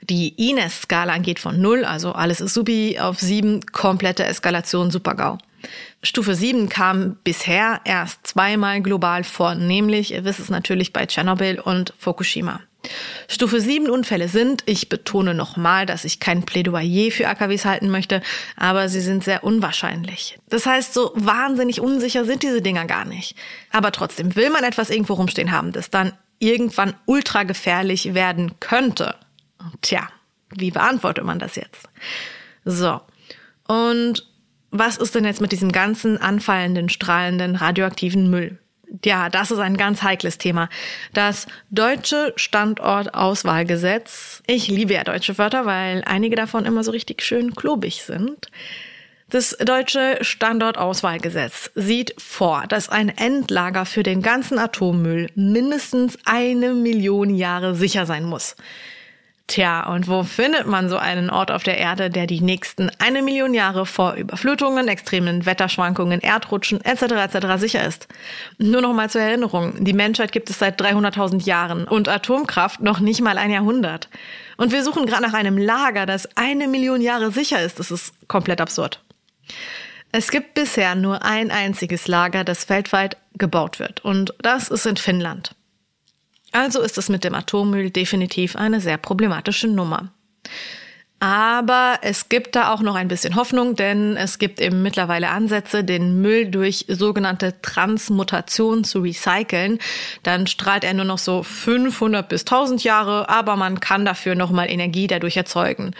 [0.00, 5.38] Die INES-Skala geht von 0, also alles ist supi, auf 7, komplette Eskalation, super-GAU.
[6.02, 11.60] Stufe 7 kam bisher erst zweimal global vor, nämlich, ihr wisst es natürlich, bei Tschernobyl
[11.60, 12.60] und Fukushima.
[13.28, 18.22] Stufe 7 Unfälle sind, ich betone nochmal, dass ich kein Plädoyer für AKWs halten möchte,
[18.56, 20.38] aber sie sind sehr unwahrscheinlich.
[20.48, 23.36] Das heißt, so wahnsinnig unsicher sind diese Dinger gar nicht.
[23.70, 29.14] Aber trotzdem will man etwas irgendwo rumstehen haben, das dann irgendwann ultra gefährlich werden könnte.
[29.80, 30.08] Tja,
[30.50, 31.88] wie beantwortet man das jetzt?
[32.64, 33.00] So.
[33.68, 34.26] Und
[34.70, 38.58] was ist denn jetzt mit diesem ganzen anfallenden, strahlenden, radioaktiven Müll?
[39.04, 40.68] Ja, das ist ein ganz heikles Thema.
[41.14, 44.42] Das deutsche Standortauswahlgesetz.
[44.46, 48.48] Ich liebe ja deutsche Wörter, weil einige davon immer so richtig schön klobig sind.
[49.30, 57.34] Das deutsche Standortauswahlgesetz sieht vor, dass ein Endlager für den ganzen Atommüll mindestens eine Million
[57.34, 58.56] Jahre sicher sein muss.
[59.52, 63.20] Tja, und wo findet man so einen Ort auf der Erde, der die nächsten eine
[63.20, 67.34] Million Jahre vor Überflutungen, extremen Wetterschwankungen, Erdrutschen etc.
[67.34, 67.46] etc.
[67.58, 68.08] sicher ist?
[68.56, 72.98] Nur noch mal zur Erinnerung, die Menschheit gibt es seit 300.000 Jahren und Atomkraft noch
[72.98, 74.08] nicht mal ein Jahrhundert.
[74.56, 77.78] Und wir suchen gerade nach einem Lager, das eine Million Jahre sicher ist.
[77.78, 79.02] Das ist komplett absurd.
[80.12, 84.96] Es gibt bisher nur ein einziges Lager, das weltweit gebaut wird, und das ist in
[84.96, 85.54] Finnland.
[86.52, 90.12] Also ist es mit dem Atommüll definitiv eine sehr problematische Nummer.
[91.22, 95.84] Aber es gibt da auch noch ein bisschen Hoffnung, denn es gibt eben mittlerweile Ansätze,
[95.84, 99.78] den Müll durch sogenannte Transmutation zu recyceln.
[100.24, 104.68] Dann strahlt er nur noch so 500 bis 1000 Jahre, aber man kann dafür nochmal
[104.68, 105.94] Energie dadurch erzeugen.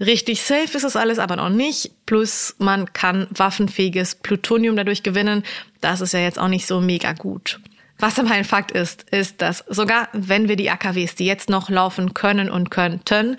[0.00, 1.90] Richtig safe ist es alles aber noch nicht.
[2.06, 5.44] Plus man kann waffenfähiges Plutonium dadurch gewinnen.
[5.82, 7.60] Das ist ja jetzt auch nicht so mega gut.
[8.02, 11.70] Was aber ein Fakt ist, ist, dass sogar wenn wir die AKWs, die jetzt noch
[11.70, 13.36] laufen können und könnten,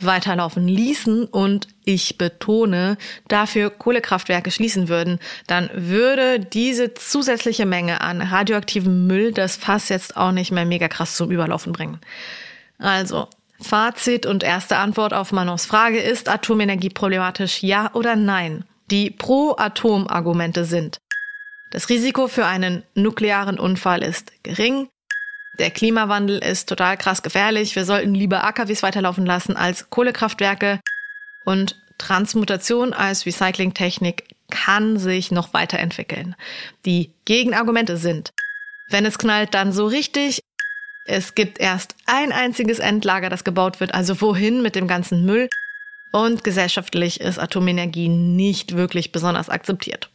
[0.00, 2.96] weiterlaufen ließen und ich betone,
[3.28, 10.16] dafür Kohlekraftwerke schließen würden, dann würde diese zusätzliche Menge an radioaktivem Müll das Fass jetzt
[10.16, 12.00] auch nicht mehr mega krass zum Überlaufen bringen.
[12.78, 13.28] Also,
[13.60, 18.64] Fazit und erste Antwort auf Manons Frage ist Atomenergie problematisch, ja oder nein?
[18.90, 21.00] Die Pro-Atom-Argumente sind
[21.76, 24.88] das Risiko für einen nuklearen Unfall ist gering.
[25.58, 27.76] Der Klimawandel ist total krass gefährlich.
[27.76, 30.80] Wir sollten lieber AKWs weiterlaufen lassen als Kohlekraftwerke.
[31.44, 36.34] Und Transmutation als Recyclingtechnik kann sich noch weiterentwickeln.
[36.86, 38.32] Die Gegenargumente sind,
[38.88, 40.40] wenn es knallt, dann so richtig.
[41.04, 45.50] Es gibt erst ein einziges Endlager, das gebaut wird, also wohin mit dem ganzen Müll.
[46.10, 50.08] Und gesellschaftlich ist Atomenergie nicht wirklich besonders akzeptiert.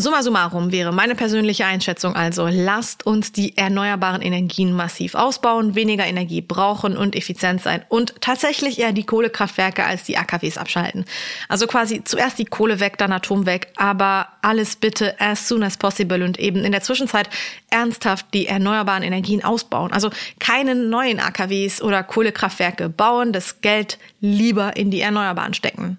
[0.00, 6.06] Summa summarum wäre meine persönliche Einschätzung also, lasst uns die erneuerbaren Energien massiv ausbauen, weniger
[6.06, 11.04] Energie brauchen und effizient sein und tatsächlich eher die Kohlekraftwerke als die AKWs abschalten.
[11.48, 15.76] Also quasi zuerst die Kohle weg, dann Atom weg, aber alles bitte as soon as
[15.76, 17.28] possible und eben in der Zwischenzeit
[17.68, 19.92] ernsthaft die erneuerbaren Energien ausbauen.
[19.92, 25.98] Also keine neuen AKWs oder Kohlekraftwerke bauen, das Geld lieber in die Erneuerbaren stecken.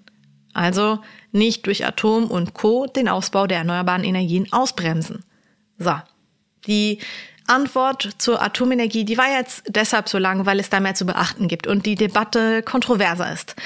[0.54, 1.00] Also
[1.32, 2.86] nicht durch Atom und Co.
[2.86, 5.24] den Ausbau der erneuerbaren Energien ausbremsen.
[5.78, 5.94] So.
[6.66, 6.98] Die
[7.46, 11.48] Antwort zur Atomenergie, die war jetzt deshalb so lang, weil es da mehr zu beachten
[11.48, 13.56] gibt und die Debatte kontroverser ist.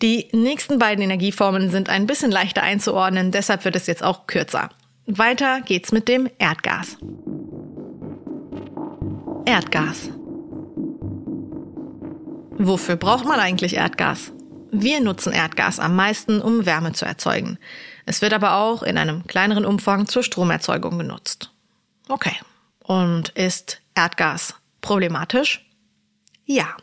[0.00, 4.70] Die nächsten beiden Energieformen sind ein bisschen leichter einzuordnen, deshalb wird es jetzt auch kürzer.
[5.06, 6.96] Weiter geht's mit dem Erdgas.
[9.44, 10.10] Erdgas.
[12.58, 14.32] Wofür braucht man eigentlich Erdgas?
[14.74, 17.58] Wir nutzen Erdgas am meisten, um Wärme zu erzeugen.
[18.06, 21.50] Es wird aber auch in einem kleineren Umfang zur Stromerzeugung genutzt.
[22.08, 22.34] Okay.
[22.82, 25.68] Und ist Erdgas problematisch?
[26.46, 26.74] Ja.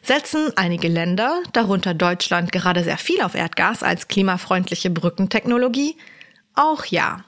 [0.00, 5.98] Setzen einige Länder, darunter Deutschland, gerade sehr viel auf Erdgas als klimafreundliche Brückentechnologie?
[6.54, 7.26] Auch ja.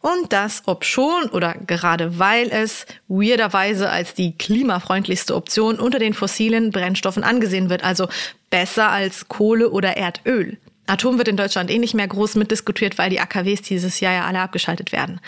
[0.00, 6.12] Und das ob schon oder gerade weil es weirderweise als die klimafreundlichste Option unter den
[6.12, 8.08] fossilen Brennstoffen angesehen wird, also
[8.50, 10.58] besser als Kohle oder Erdöl.
[10.86, 14.24] Atom wird in Deutschland eh nicht mehr groß mitdiskutiert, weil die AKWs dieses Jahr ja
[14.26, 15.20] alle abgeschaltet werden.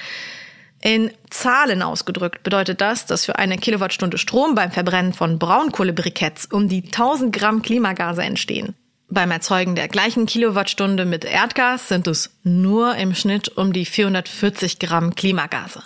[0.82, 6.68] In Zahlen ausgedrückt bedeutet das, dass für eine Kilowattstunde Strom beim Verbrennen von Braunkohlebriketts um
[6.68, 8.74] die 1000 Gramm Klimagase entstehen.
[9.08, 14.80] Beim Erzeugen der gleichen Kilowattstunde mit Erdgas sind es nur im Schnitt um die 440
[14.80, 15.84] Gramm Klimagase.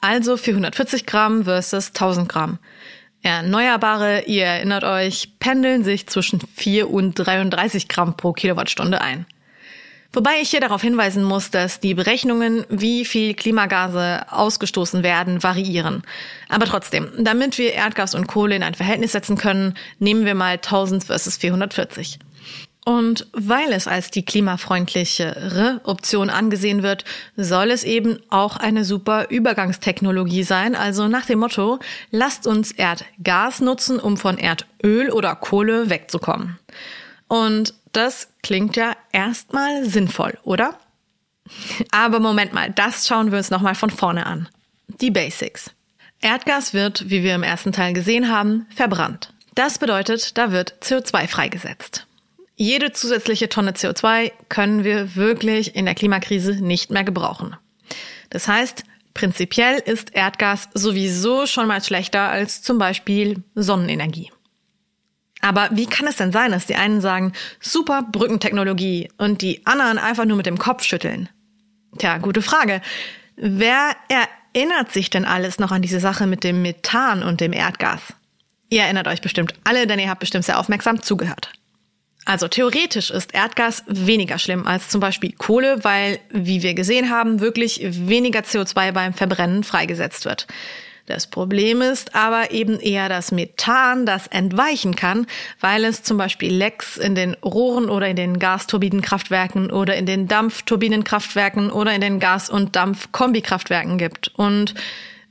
[0.00, 2.58] Also 440 Gramm versus 1000 Gramm.
[3.22, 9.24] Erneuerbare, ihr erinnert euch, pendeln sich zwischen 4 und 33 Gramm pro Kilowattstunde ein.
[10.12, 16.02] Wobei ich hier darauf hinweisen muss, dass die Berechnungen, wie viel Klimagase ausgestoßen werden, variieren.
[16.48, 20.54] Aber trotzdem, damit wir Erdgas und Kohle in ein Verhältnis setzen können, nehmen wir mal
[20.54, 22.18] 1000 versus 440.
[22.84, 27.04] Und weil es als die klimafreundlichere Option angesehen wird,
[27.36, 30.74] soll es eben auch eine super Übergangstechnologie sein.
[30.74, 31.78] Also nach dem Motto,
[32.10, 36.58] lasst uns Erdgas nutzen, um von Erdöl oder Kohle wegzukommen.
[37.28, 40.76] Und das klingt ja erstmal sinnvoll, oder?
[41.92, 44.48] Aber Moment mal, das schauen wir uns nochmal von vorne an.
[44.88, 45.70] Die Basics.
[46.20, 49.32] Erdgas wird, wie wir im ersten Teil gesehen haben, verbrannt.
[49.54, 52.06] Das bedeutet, da wird CO2 freigesetzt.
[52.62, 57.56] Jede zusätzliche Tonne CO2 können wir wirklich in der Klimakrise nicht mehr gebrauchen.
[58.30, 58.84] Das heißt,
[59.14, 64.30] prinzipiell ist Erdgas sowieso schon mal schlechter als zum Beispiel Sonnenenergie.
[65.40, 69.98] Aber wie kann es denn sein, dass die einen sagen, super Brückentechnologie und die anderen
[69.98, 71.28] einfach nur mit dem Kopf schütteln?
[71.98, 72.80] Tja, gute Frage.
[73.34, 73.96] Wer
[74.54, 78.14] erinnert sich denn alles noch an diese Sache mit dem Methan und dem Erdgas?
[78.68, 81.50] Ihr erinnert euch bestimmt alle, denn ihr habt bestimmt sehr aufmerksam zugehört.
[82.24, 87.40] Also theoretisch ist Erdgas weniger schlimm als zum Beispiel Kohle, weil, wie wir gesehen haben,
[87.40, 90.46] wirklich weniger CO2 beim Verbrennen freigesetzt wird.
[91.06, 95.26] Das Problem ist aber eben eher das Methan, das entweichen kann,
[95.60, 100.28] weil es zum Beispiel Lecks in den Rohren oder in den Gasturbinenkraftwerken oder in den
[100.28, 104.30] Dampfturbinenkraftwerken oder in den Gas- und Dampfkombikraftwerken gibt.
[104.36, 104.74] Und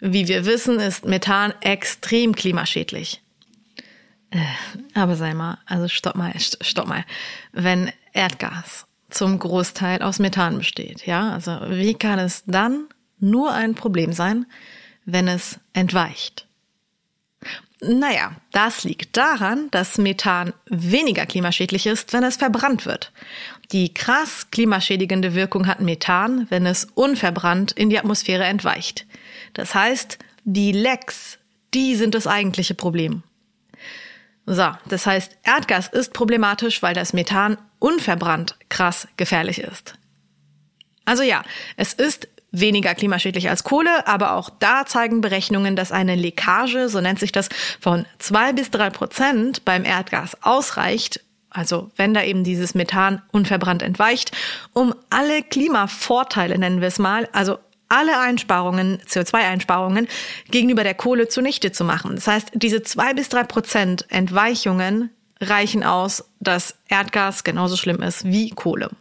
[0.01, 3.20] wie wir wissen, ist Methan extrem klimaschädlich.
[4.31, 4.39] Äh,
[4.93, 7.05] aber sei mal, also stopp mal, stopp mal.
[7.51, 12.87] Wenn Erdgas zum Großteil aus Methan besteht, ja, also wie kann es dann
[13.19, 14.45] nur ein Problem sein,
[15.05, 16.47] wenn es entweicht?
[17.83, 23.11] Naja, das liegt daran, dass Methan weniger klimaschädlich ist, wenn es verbrannt wird.
[23.71, 29.07] Die krass klimaschädigende Wirkung hat Methan, wenn es unverbrannt in die Atmosphäre entweicht.
[29.53, 31.39] Das heißt, die Lecks,
[31.73, 33.23] die sind das eigentliche Problem.
[34.45, 39.95] So, das heißt, Erdgas ist problematisch, weil das Methan unverbrannt krass gefährlich ist.
[41.05, 41.43] Also ja,
[41.77, 46.99] es ist weniger klimaschädlich als Kohle, aber auch da zeigen Berechnungen, dass eine Leckage, so
[46.99, 52.43] nennt sich das, von zwei bis drei Prozent beim Erdgas ausreicht, also wenn da eben
[52.43, 54.31] dieses Methan unverbrannt entweicht,
[54.73, 57.57] um alle Klimavorteile, nennen wir es mal, also
[57.91, 60.07] alle Einsparungen, CO2-Einsparungen
[60.49, 62.15] gegenüber der Kohle zunichte zu machen.
[62.15, 65.09] Das heißt, diese zwei bis drei Prozent Entweichungen
[65.41, 68.91] reichen aus, dass Erdgas genauso schlimm ist wie Kohle.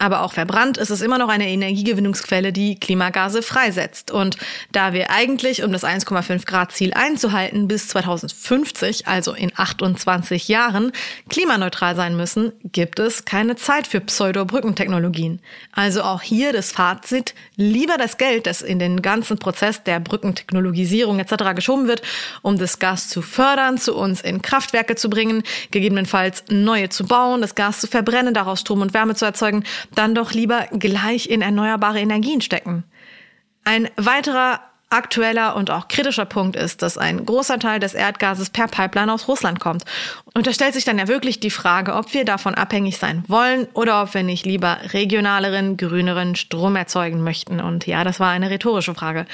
[0.00, 4.10] Aber auch verbrannt ist es immer noch eine Energiegewinnungsquelle, die Klimagase freisetzt.
[4.10, 4.38] Und
[4.72, 10.92] da wir eigentlich, um das 1,5 Grad Ziel einzuhalten, bis 2050, also in 28 Jahren,
[11.28, 15.40] klimaneutral sein müssen, gibt es keine Zeit für Pseudo-Brückentechnologien.
[15.72, 21.18] Also auch hier das Fazit, lieber das Geld, das in den ganzen Prozess der Brückentechnologisierung
[21.18, 21.54] etc.
[21.54, 22.00] geschoben wird,
[22.40, 27.42] um das Gas zu fördern, zu uns in Kraftwerke zu bringen, gegebenenfalls neue zu bauen,
[27.42, 31.42] das Gas zu verbrennen, daraus Strom und Wärme zu erzeugen, dann doch lieber gleich in
[31.42, 32.84] erneuerbare Energien stecken.
[33.64, 34.60] Ein weiterer
[34.90, 39.28] aktueller und auch kritischer Punkt ist, dass ein großer Teil des Erdgases per Pipeline aus
[39.28, 39.84] Russland kommt.
[40.34, 43.68] Und da stellt sich dann ja wirklich die Frage, ob wir davon abhängig sein wollen
[43.72, 47.60] oder ob wir nicht lieber regionaleren, grüneren Strom erzeugen möchten.
[47.60, 49.26] Und ja, das war eine rhetorische Frage.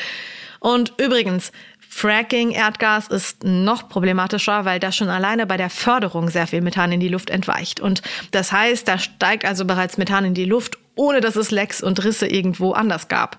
[0.60, 1.52] Und übrigens,
[1.96, 7.00] Fracking-Erdgas ist noch problematischer, weil das schon alleine bei der Förderung sehr viel Methan in
[7.00, 7.80] die Luft entweicht.
[7.80, 11.82] Und das heißt, da steigt also bereits Methan in die Luft, ohne dass es Lecks
[11.82, 13.38] und Risse irgendwo anders gab.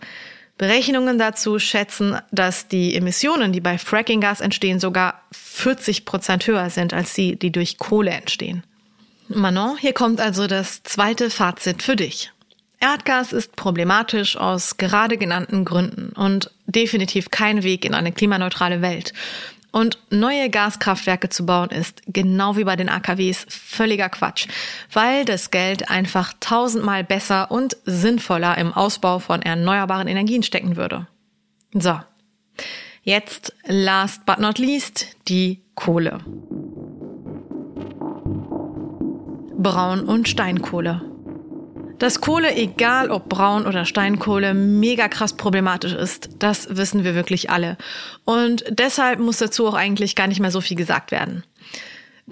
[0.58, 6.96] Berechnungen dazu schätzen, dass die Emissionen, die bei Fracking-Gas entstehen, sogar 40 Prozent höher sind
[6.96, 8.64] als die, die durch Kohle entstehen.
[9.28, 12.32] Manon, hier kommt also das zweite Fazit für dich.
[12.80, 19.14] Erdgas ist problematisch aus gerade genannten Gründen und definitiv kein Weg in eine klimaneutrale Welt.
[19.72, 24.48] Und neue Gaskraftwerke zu bauen ist, genau wie bei den AKWs, völliger Quatsch,
[24.94, 31.08] weil das Geld einfach tausendmal besser und sinnvoller im Ausbau von erneuerbaren Energien stecken würde.
[31.74, 32.00] So,
[33.04, 36.20] jetzt last but not least die Kohle.
[39.58, 41.17] Braun- und Steinkohle.
[42.00, 47.50] Dass Kohle, egal ob Braun- oder Steinkohle, mega krass problematisch ist, das wissen wir wirklich
[47.50, 47.78] alle.
[48.24, 51.44] Und deshalb muss dazu auch eigentlich gar nicht mehr so viel gesagt werden.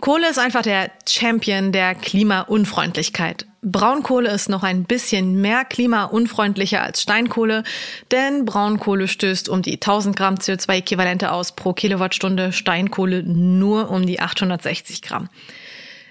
[0.02, 3.48] Kohle ist einfach der Champion der Klimaunfreundlichkeit.
[3.62, 7.64] Braunkohle ist noch ein bisschen mehr klimaunfreundlicher als Steinkohle,
[8.12, 14.20] denn Braunkohle stößt um die 1000 Gramm CO2-Äquivalente aus pro Kilowattstunde, Steinkohle nur um die
[14.20, 15.30] 860 Gramm.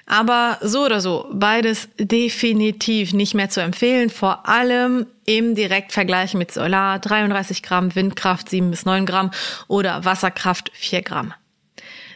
[0.07, 6.53] Aber so oder so, beides definitiv nicht mehr zu empfehlen, vor allem im Direktvergleich mit
[6.53, 9.31] Solar 33 Gramm, Windkraft 7 bis 9 Gramm
[9.67, 11.33] oder Wasserkraft 4 Gramm.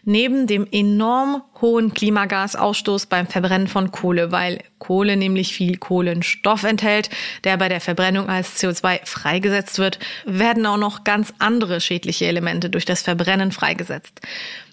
[0.05, 7.11] Neben dem enorm hohen Klimagasausstoß beim Verbrennen von Kohle, weil Kohle nämlich viel Kohlenstoff enthält,
[7.45, 12.71] der bei der Verbrennung als CO2 freigesetzt wird, werden auch noch ganz andere schädliche Elemente
[12.71, 14.21] durch das Verbrennen freigesetzt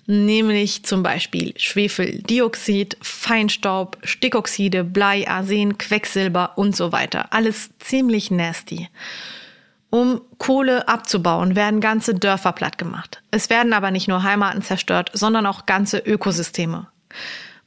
[0.08, 7.34] nämlich zum Beispiel Schwefeldioxid, Feinstaub, Stickoxide, Blei, Arsen, Quecksilber und so weiter.
[7.34, 8.90] Alles ziemlich nasty.
[9.90, 13.22] Um Kohle abzubauen, werden ganze Dörfer platt gemacht.
[13.32, 16.88] Es werden aber nicht nur Heimaten zerstört, sondern auch ganze Ökosysteme.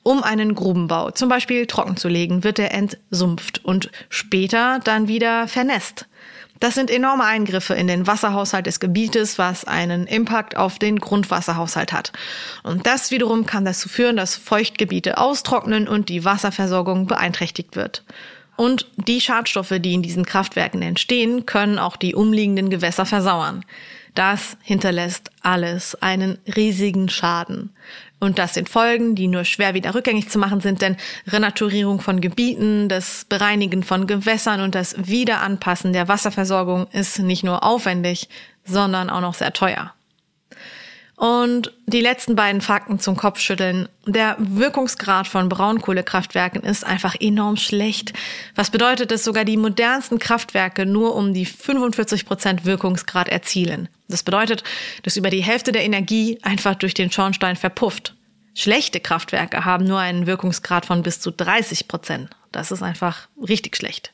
[0.02, 5.48] Um einen Grubenbau zum Beispiel trocken zu legen, wird er entsumpft und später dann wieder
[5.48, 6.06] vernässt.
[6.60, 11.92] Das sind enorme Eingriffe in den Wasserhaushalt des Gebietes, was einen Impact auf den Grundwasserhaushalt
[11.92, 12.12] hat.
[12.62, 18.04] Und das wiederum kann dazu führen, dass Feuchtgebiete austrocknen und die Wasserversorgung beeinträchtigt wird.
[18.56, 23.64] Und die Schadstoffe, die in diesen Kraftwerken entstehen, können auch die umliegenden Gewässer versauern.
[24.16, 27.70] Das hinterlässt alles einen riesigen Schaden.
[28.20, 30.96] Und das sind Folgen, die nur schwer wieder rückgängig zu machen sind, denn
[31.28, 37.62] Renaturierung von Gebieten, das Bereinigen von Gewässern und das Wiederanpassen der Wasserversorgung ist nicht nur
[37.62, 38.28] aufwendig,
[38.64, 39.92] sondern auch noch sehr teuer.
[41.18, 43.88] Und die letzten beiden Fakten zum Kopfschütteln.
[44.06, 48.12] Der Wirkungsgrad von Braunkohlekraftwerken ist einfach enorm schlecht.
[48.54, 53.88] Was bedeutet, dass sogar die modernsten Kraftwerke nur um die 45 Prozent Wirkungsgrad erzielen.
[54.08, 54.64] Das bedeutet,
[55.02, 58.14] dass über die Hälfte der Energie einfach durch den Schornstein verpufft.
[58.54, 62.30] Schlechte Kraftwerke haben nur einen Wirkungsgrad von bis zu 30 Prozent.
[62.50, 64.12] Das ist einfach richtig schlecht.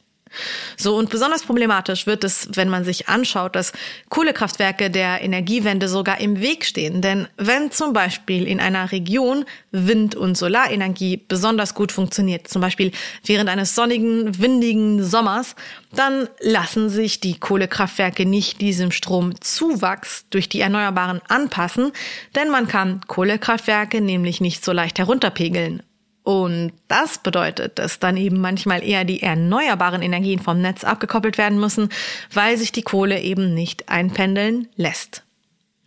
[0.76, 3.72] So, und besonders problematisch wird es, wenn man sich anschaut, dass
[4.08, 7.00] Kohlekraftwerke der Energiewende sogar im Weg stehen.
[7.00, 12.92] Denn wenn zum Beispiel in einer Region Wind- und Solarenergie besonders gut funktioniert, zum Beispiel
[13.24, 15.54] während eines sonnigen, windigen Sommers,
[15.92, 21.92] dann lassen sich die Kohlekraftwerke nicht diesem Stromzuwachs durch die Erneuerbaren anpassen,
[22.34, 25.82] denn man kann Kohlekraftwerke nämlich nicht so leicht herunterpegeln.
[26.24, 31.60] Und das bedeutet, dass dann eben manchmal eher die erneuerbaren Energien vom Netz abgekoppelt werden
[31.60, 31.90] müssen,
[32.32, 35.22] weil sich die Kohle eben nicht einpendeln lässt.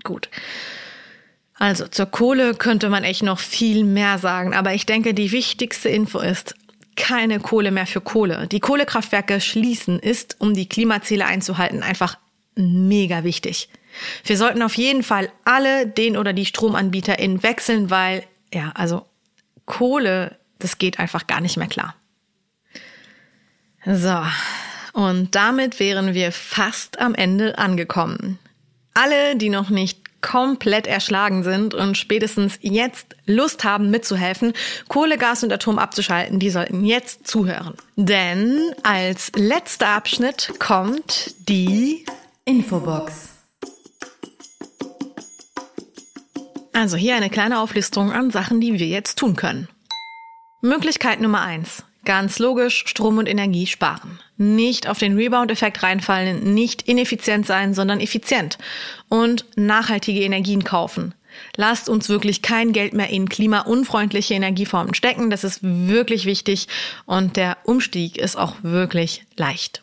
[0.04, 0.30] Gut.
[1.56, 5.90] Also zur Kohle könnte man echt noch viel mehr sagen, aber ich denke, die wichtigste
[5.90, 6.54] Info ist,
[6.96, 8.48] keine Kohle mehr für Kohle.
[8.48, 12.20] Die Kohlekraftwerke schließen ist, um die Klimaziele einzuhalten, einfach
[12.56, 13.70] mega wichtig.
[14.24, 18.24] Wir sollten auf jeden Fall alle den oder die StromanbieterInnen wechseln, weil,
[18.54, 19.06] ja, also
[19.68, 21.96] Kohle, das geht einfach gar nicht mehr klar.
[23.86, 24.24] So,
[24.94, 28.40] und damit wären wir fast am Ende angekommen.
[28.96, 34.54] Alle, die noch nicht komplett erschlagen sind und spätestens jetzt Lust haben mitzuhelfen,
[34.88, 37.76] Kohle, Gas und Atom abzuschalten, die sollten jetzt zuhören.
[37.96, 42.04] Denn als letzter Abschnitt kommt die
[42.46, 43.37] Infobox.
[46.78, 49.68] Also hier eine kleine Auflistung an Sachen, die wir jetzt tun können.
[50.62, 54.20] Möglichkeit Nummer eins: Ganz logisch, Strom und Energie sparen.
[54.38, 58.60] Nicht auf den Rebound-Effekt reinfallen, nicht ineffizient sein, sondern effizient.
[59.10, 61.16] Und nachhaltige Energien kaufen.
[61.56, 65.32] Lasst uns wirklich kein Geld mehr in klimaunfreundliche Energieformen stecken.
[65.32, 66.68] Das ist wirklich wichtig
[67.08, 69.82] und der Umstieg ist auch wirklich leicht.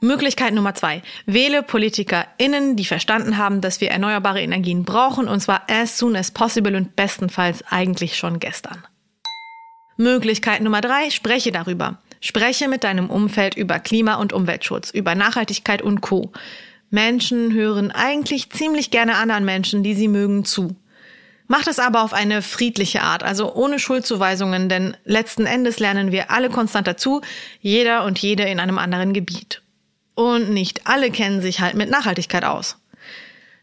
[0.00, 1.02] Möglichkeit Nummer zwei.
[1.24, 6.30] Wähle PolitikerInnen, die verstanden haben, dass wir erneuerbare Energien brauchen, und zwar as soon as
[6.30, 8.84] possible und bestenfalls eigentlich schon gestern.
[9.96, 11.10] Möglichkeit Nummer drei.
[11.10, 11.98] Spreche darüber.
[12.20, 16.32] Spreche mit deinem Umfeld über Klima- und Umweltschutz, über Nachhaltigkeit und Co.
[16.90, 20.76] Menschen hören eigentlich ziemlich gerne anderen Menschen, die sie mögen, zu.
[21.48, 26.30] Mach das aber auf eine friedliche Art, also ohne Schuldzuweisungen, denn letzten Endes lernen wir
[26.30, 27.20] alle konstant dazu,
[27.60, 29.62] jeder und jede in einem anderen Gebiet.
[30.16, 32.78] Und nicht alle kennen sich halt mit Nachhaltigkeit aus.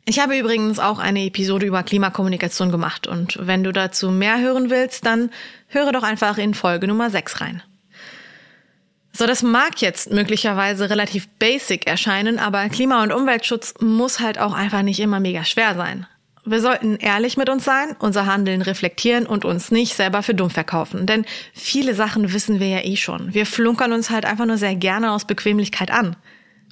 [0.05, 4.69] Ich habe übrigens auch eine Episode über Klimakommunikation gemacht und wenn du dazu mehr hören
[4.69, 5.31] willst, dann
[5.67, 7.63] höre doch einfach in Folge Nummer 6 rein.
[9.13, 14.53] So, das mag jetzt möglicherweise relativ basic erscheinen, aber Klima- und Umweltschutz muss halt auch
[14.53, 16.05] einfach nicht immer mega schwer sein.
[16.45, 20.49] Wir sollten ehrlich mit uns sein, unser Handeln reflektieren und uns nicht selber für dumm
[20.49, 21.05] verkaufen.
[21.05, 23.33] Denn viele Sachen wissen wir ja eh schon.
[23.33, 26.17] Wir flunkern uns halt einfach nur sehr gerne aus Bequemlichkeit an.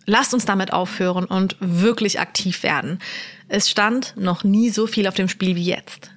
[0.05, 2.99] Lasst uns damit aufhören und wirklich aktiv werden.
[3.47, 6.11] Es stand noch nie so viel auf dem Spiel wie jetzt.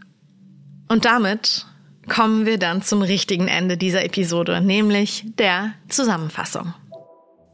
[0.89, 1.67] Und damit
[2.09, 6.75] kommen wir dann zum richtigen Ende dieser Episode, nämlich der Zusammenfassung.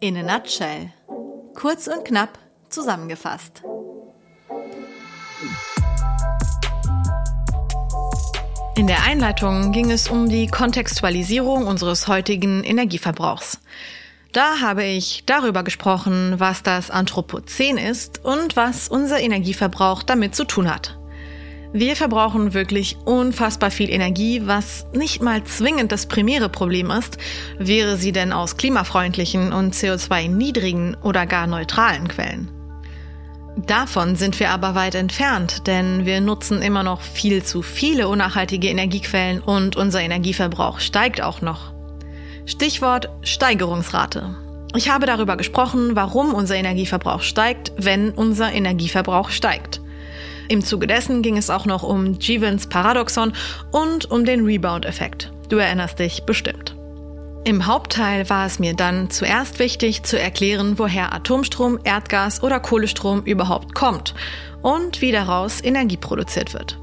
[0.01, 0.93] In a nutshell.
[1.55, 3.62] Kurz und knapp zusammengefasst.
[8.76, 13.61] In der Einleitung ging es um die Kontextualisierung unseres heutigen Energieverbrauchs.
[14.33, 20.45] Da habe ich darüber gesprochen, was das Anthropozän ist und was unser Energieverbrauch damit zu
[20.45, 20.97] tun hat.
[21.72, 27.18] Wir verbrauchen wirklich unfassbar viel Energie, was nicht mal zwingend das primäre Problem ist,
[27.59, 32.51] wäre sie denn aus klimafreundlichen und CO2-niedrigen oder gar neutralen Quellen.
[33.66, 38.68] Davon sind wir aber weit entfernt, denn wir nutzen immer noch viel zu viele unnachhaltige
[38.68, 41.80] Energiequellen und unser Energieverbrauch steigt auch noch.
[42.47, 44.34] Stichwort Steigerungsrate.
[44.76, 49.80] Ich habe darüber gesprochen, warum unser Energieverbrauch steigt, wenn unser Energieverbrauch steigt.
[50.49, 53.32] Im Zuge dessen ging es auch noch um Jevons Paradoxon
[53.70, 55.32] und um den Rebound-Effekt.
[55.49, 56.74] Du erinnerst dich bestimmt.
[57.45, 63.22] Im Hauptteil war es mir dann zuerst wichtig zu erklären, woher Atomstrom, Erdgas oder Kohlestrom
[63.22, 64.14] überhaupt kommt
[64.62, 66.78] und wie daraus Energie produziert wird.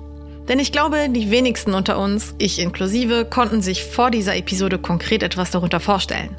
[0.47, 5.23] Denn ich glaube, die wenigsten unter uns, ich inklusive, konnten sich vor dieser Episode konkret
[5.23, 6.37] etwas darunter vorstellen.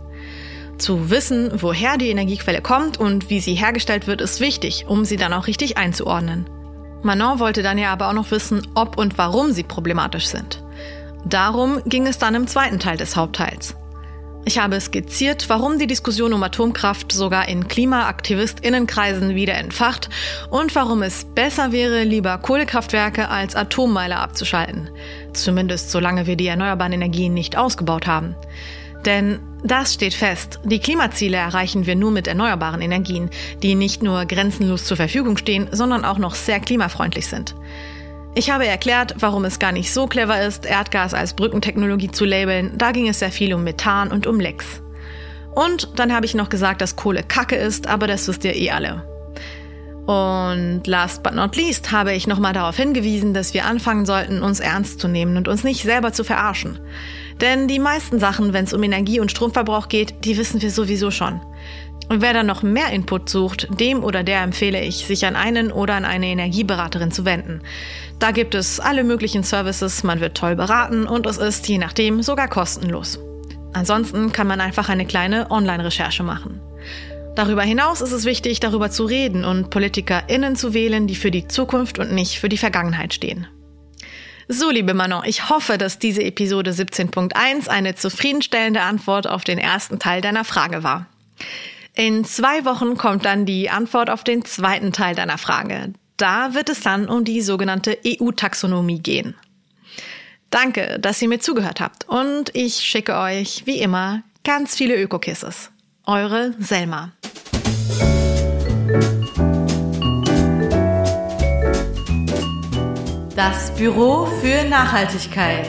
[0.79, 5.17] Zu wissen, woher die Energiequelle kommt und wie sie hergestellt wird, ist wichtig, um sie
[5.17, 6.49] dann auch richtig einzuordnen.
[7.03, 10.63] Manon wollte dann ja aber auch noch wissen, ob und warum sie problematisch sind.
[11.25, 13.75] Darum ging es dann im zweiten Teil des Hauptteils.
[14.49, 20.09] Ich habe skizziert, warum die Diskussion um Atomkraft sogar in KlimaaktivistInnenkreisen wieder entfacht
[20.49, 24.89] und warum es besser wäre, lieber Kohlekraftwerke als Atommeiler abzuschalten.
[25.35, 28.37] Zumindest solange wir die erneuerbaren Energien nicht ausgebaut haben.
[29.05, 30.61] Denn das steht fest.
[30.65, 33.29] Die Klimaziele erreichen wir nur mit erneuerbaren Energien,
[33.63, 37.55] die nicht nur grenzenlos zur Verfügung stehen, sondern auch noch sehr klimafreundlich sind.
[38.39, 42.71] Ich habe erklärt, warum es gar nicht so clever ist, Erdgas als Brückentechnologie zu labeln.
[42.79, 44.81] Da ging es sehr viel um Methan und um Lecks.
[45.57, 48.71] Und dann habe ich noch gesagt, dass Kohle Kacke ist, aber das wisst ihr eh
[48.71, 49.03] alle.
[50.07, 54.61] Und last but not least habe ich nochmal darauf hingewiesen, dass wir anfangen sollten, uns
[54.61, 56.79] ernst zu nehmen und uns nicht selber zu verarschen.
[57.41, 61.11] Denn die meisten Sachen, wenn es um Energie- und Stromverbrauch geht, die wissen wir sowieso
[61.11, 61.41] schon.
[62.09, 65.71] Und wer dann noch mehr Input sucht, dem oder der empfehle ich, sich an einen
[65.71, 67.61] oder an eine Energieberaterin zu wenden.
[68.19, 72.23] Da gibt es alle möglichen Services, man wird toll beraten und es ist, je nachdem,
[72.23, 73.19] sogar kostenlos.
[73.75, 76.61] Ansonsten kann man einfach eine kleine Online-Recherche machen.
[77.37, 81.47] Darüber hinaus ist es wichtig, darüber zu reden und PolitikerInnen zu wählen, die für die
[81.47, 83.47] Zukunft und nicht für die Vergangenheit stehen.
[84.49, 89.99] So, liebe Manon, ich hoffe, dass diese Episode 17.1 eine zufriedenstellende Antwort auf den ersten
[89.99, 91.07] Teil deiner Frage war.
[91.99, 95.95] In zwei Wochen kommt dann die Antwort auf den zweiten Teil deiner Frage.
[96.17, 99.35] Da wird es dann um die sogenannte EU-Taxonomie gehen.
[100.51, 105.73] Danke, dass ihr mir zugehört habt und ich schicke euch, wie immer, ganz viele Ökokisses.
[106.07, 107.11] Eure Selma.
[113.35, 115.67] Das Büro für Nachhaltigkeit.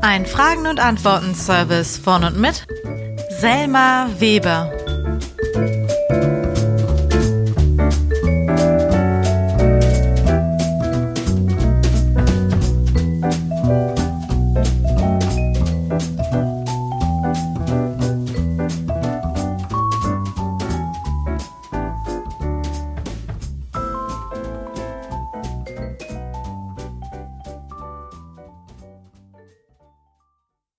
[0.00, 2.64] Ein Fragen- und Antworten-Service von und mit
[3.40, 4.83] Selma Weber.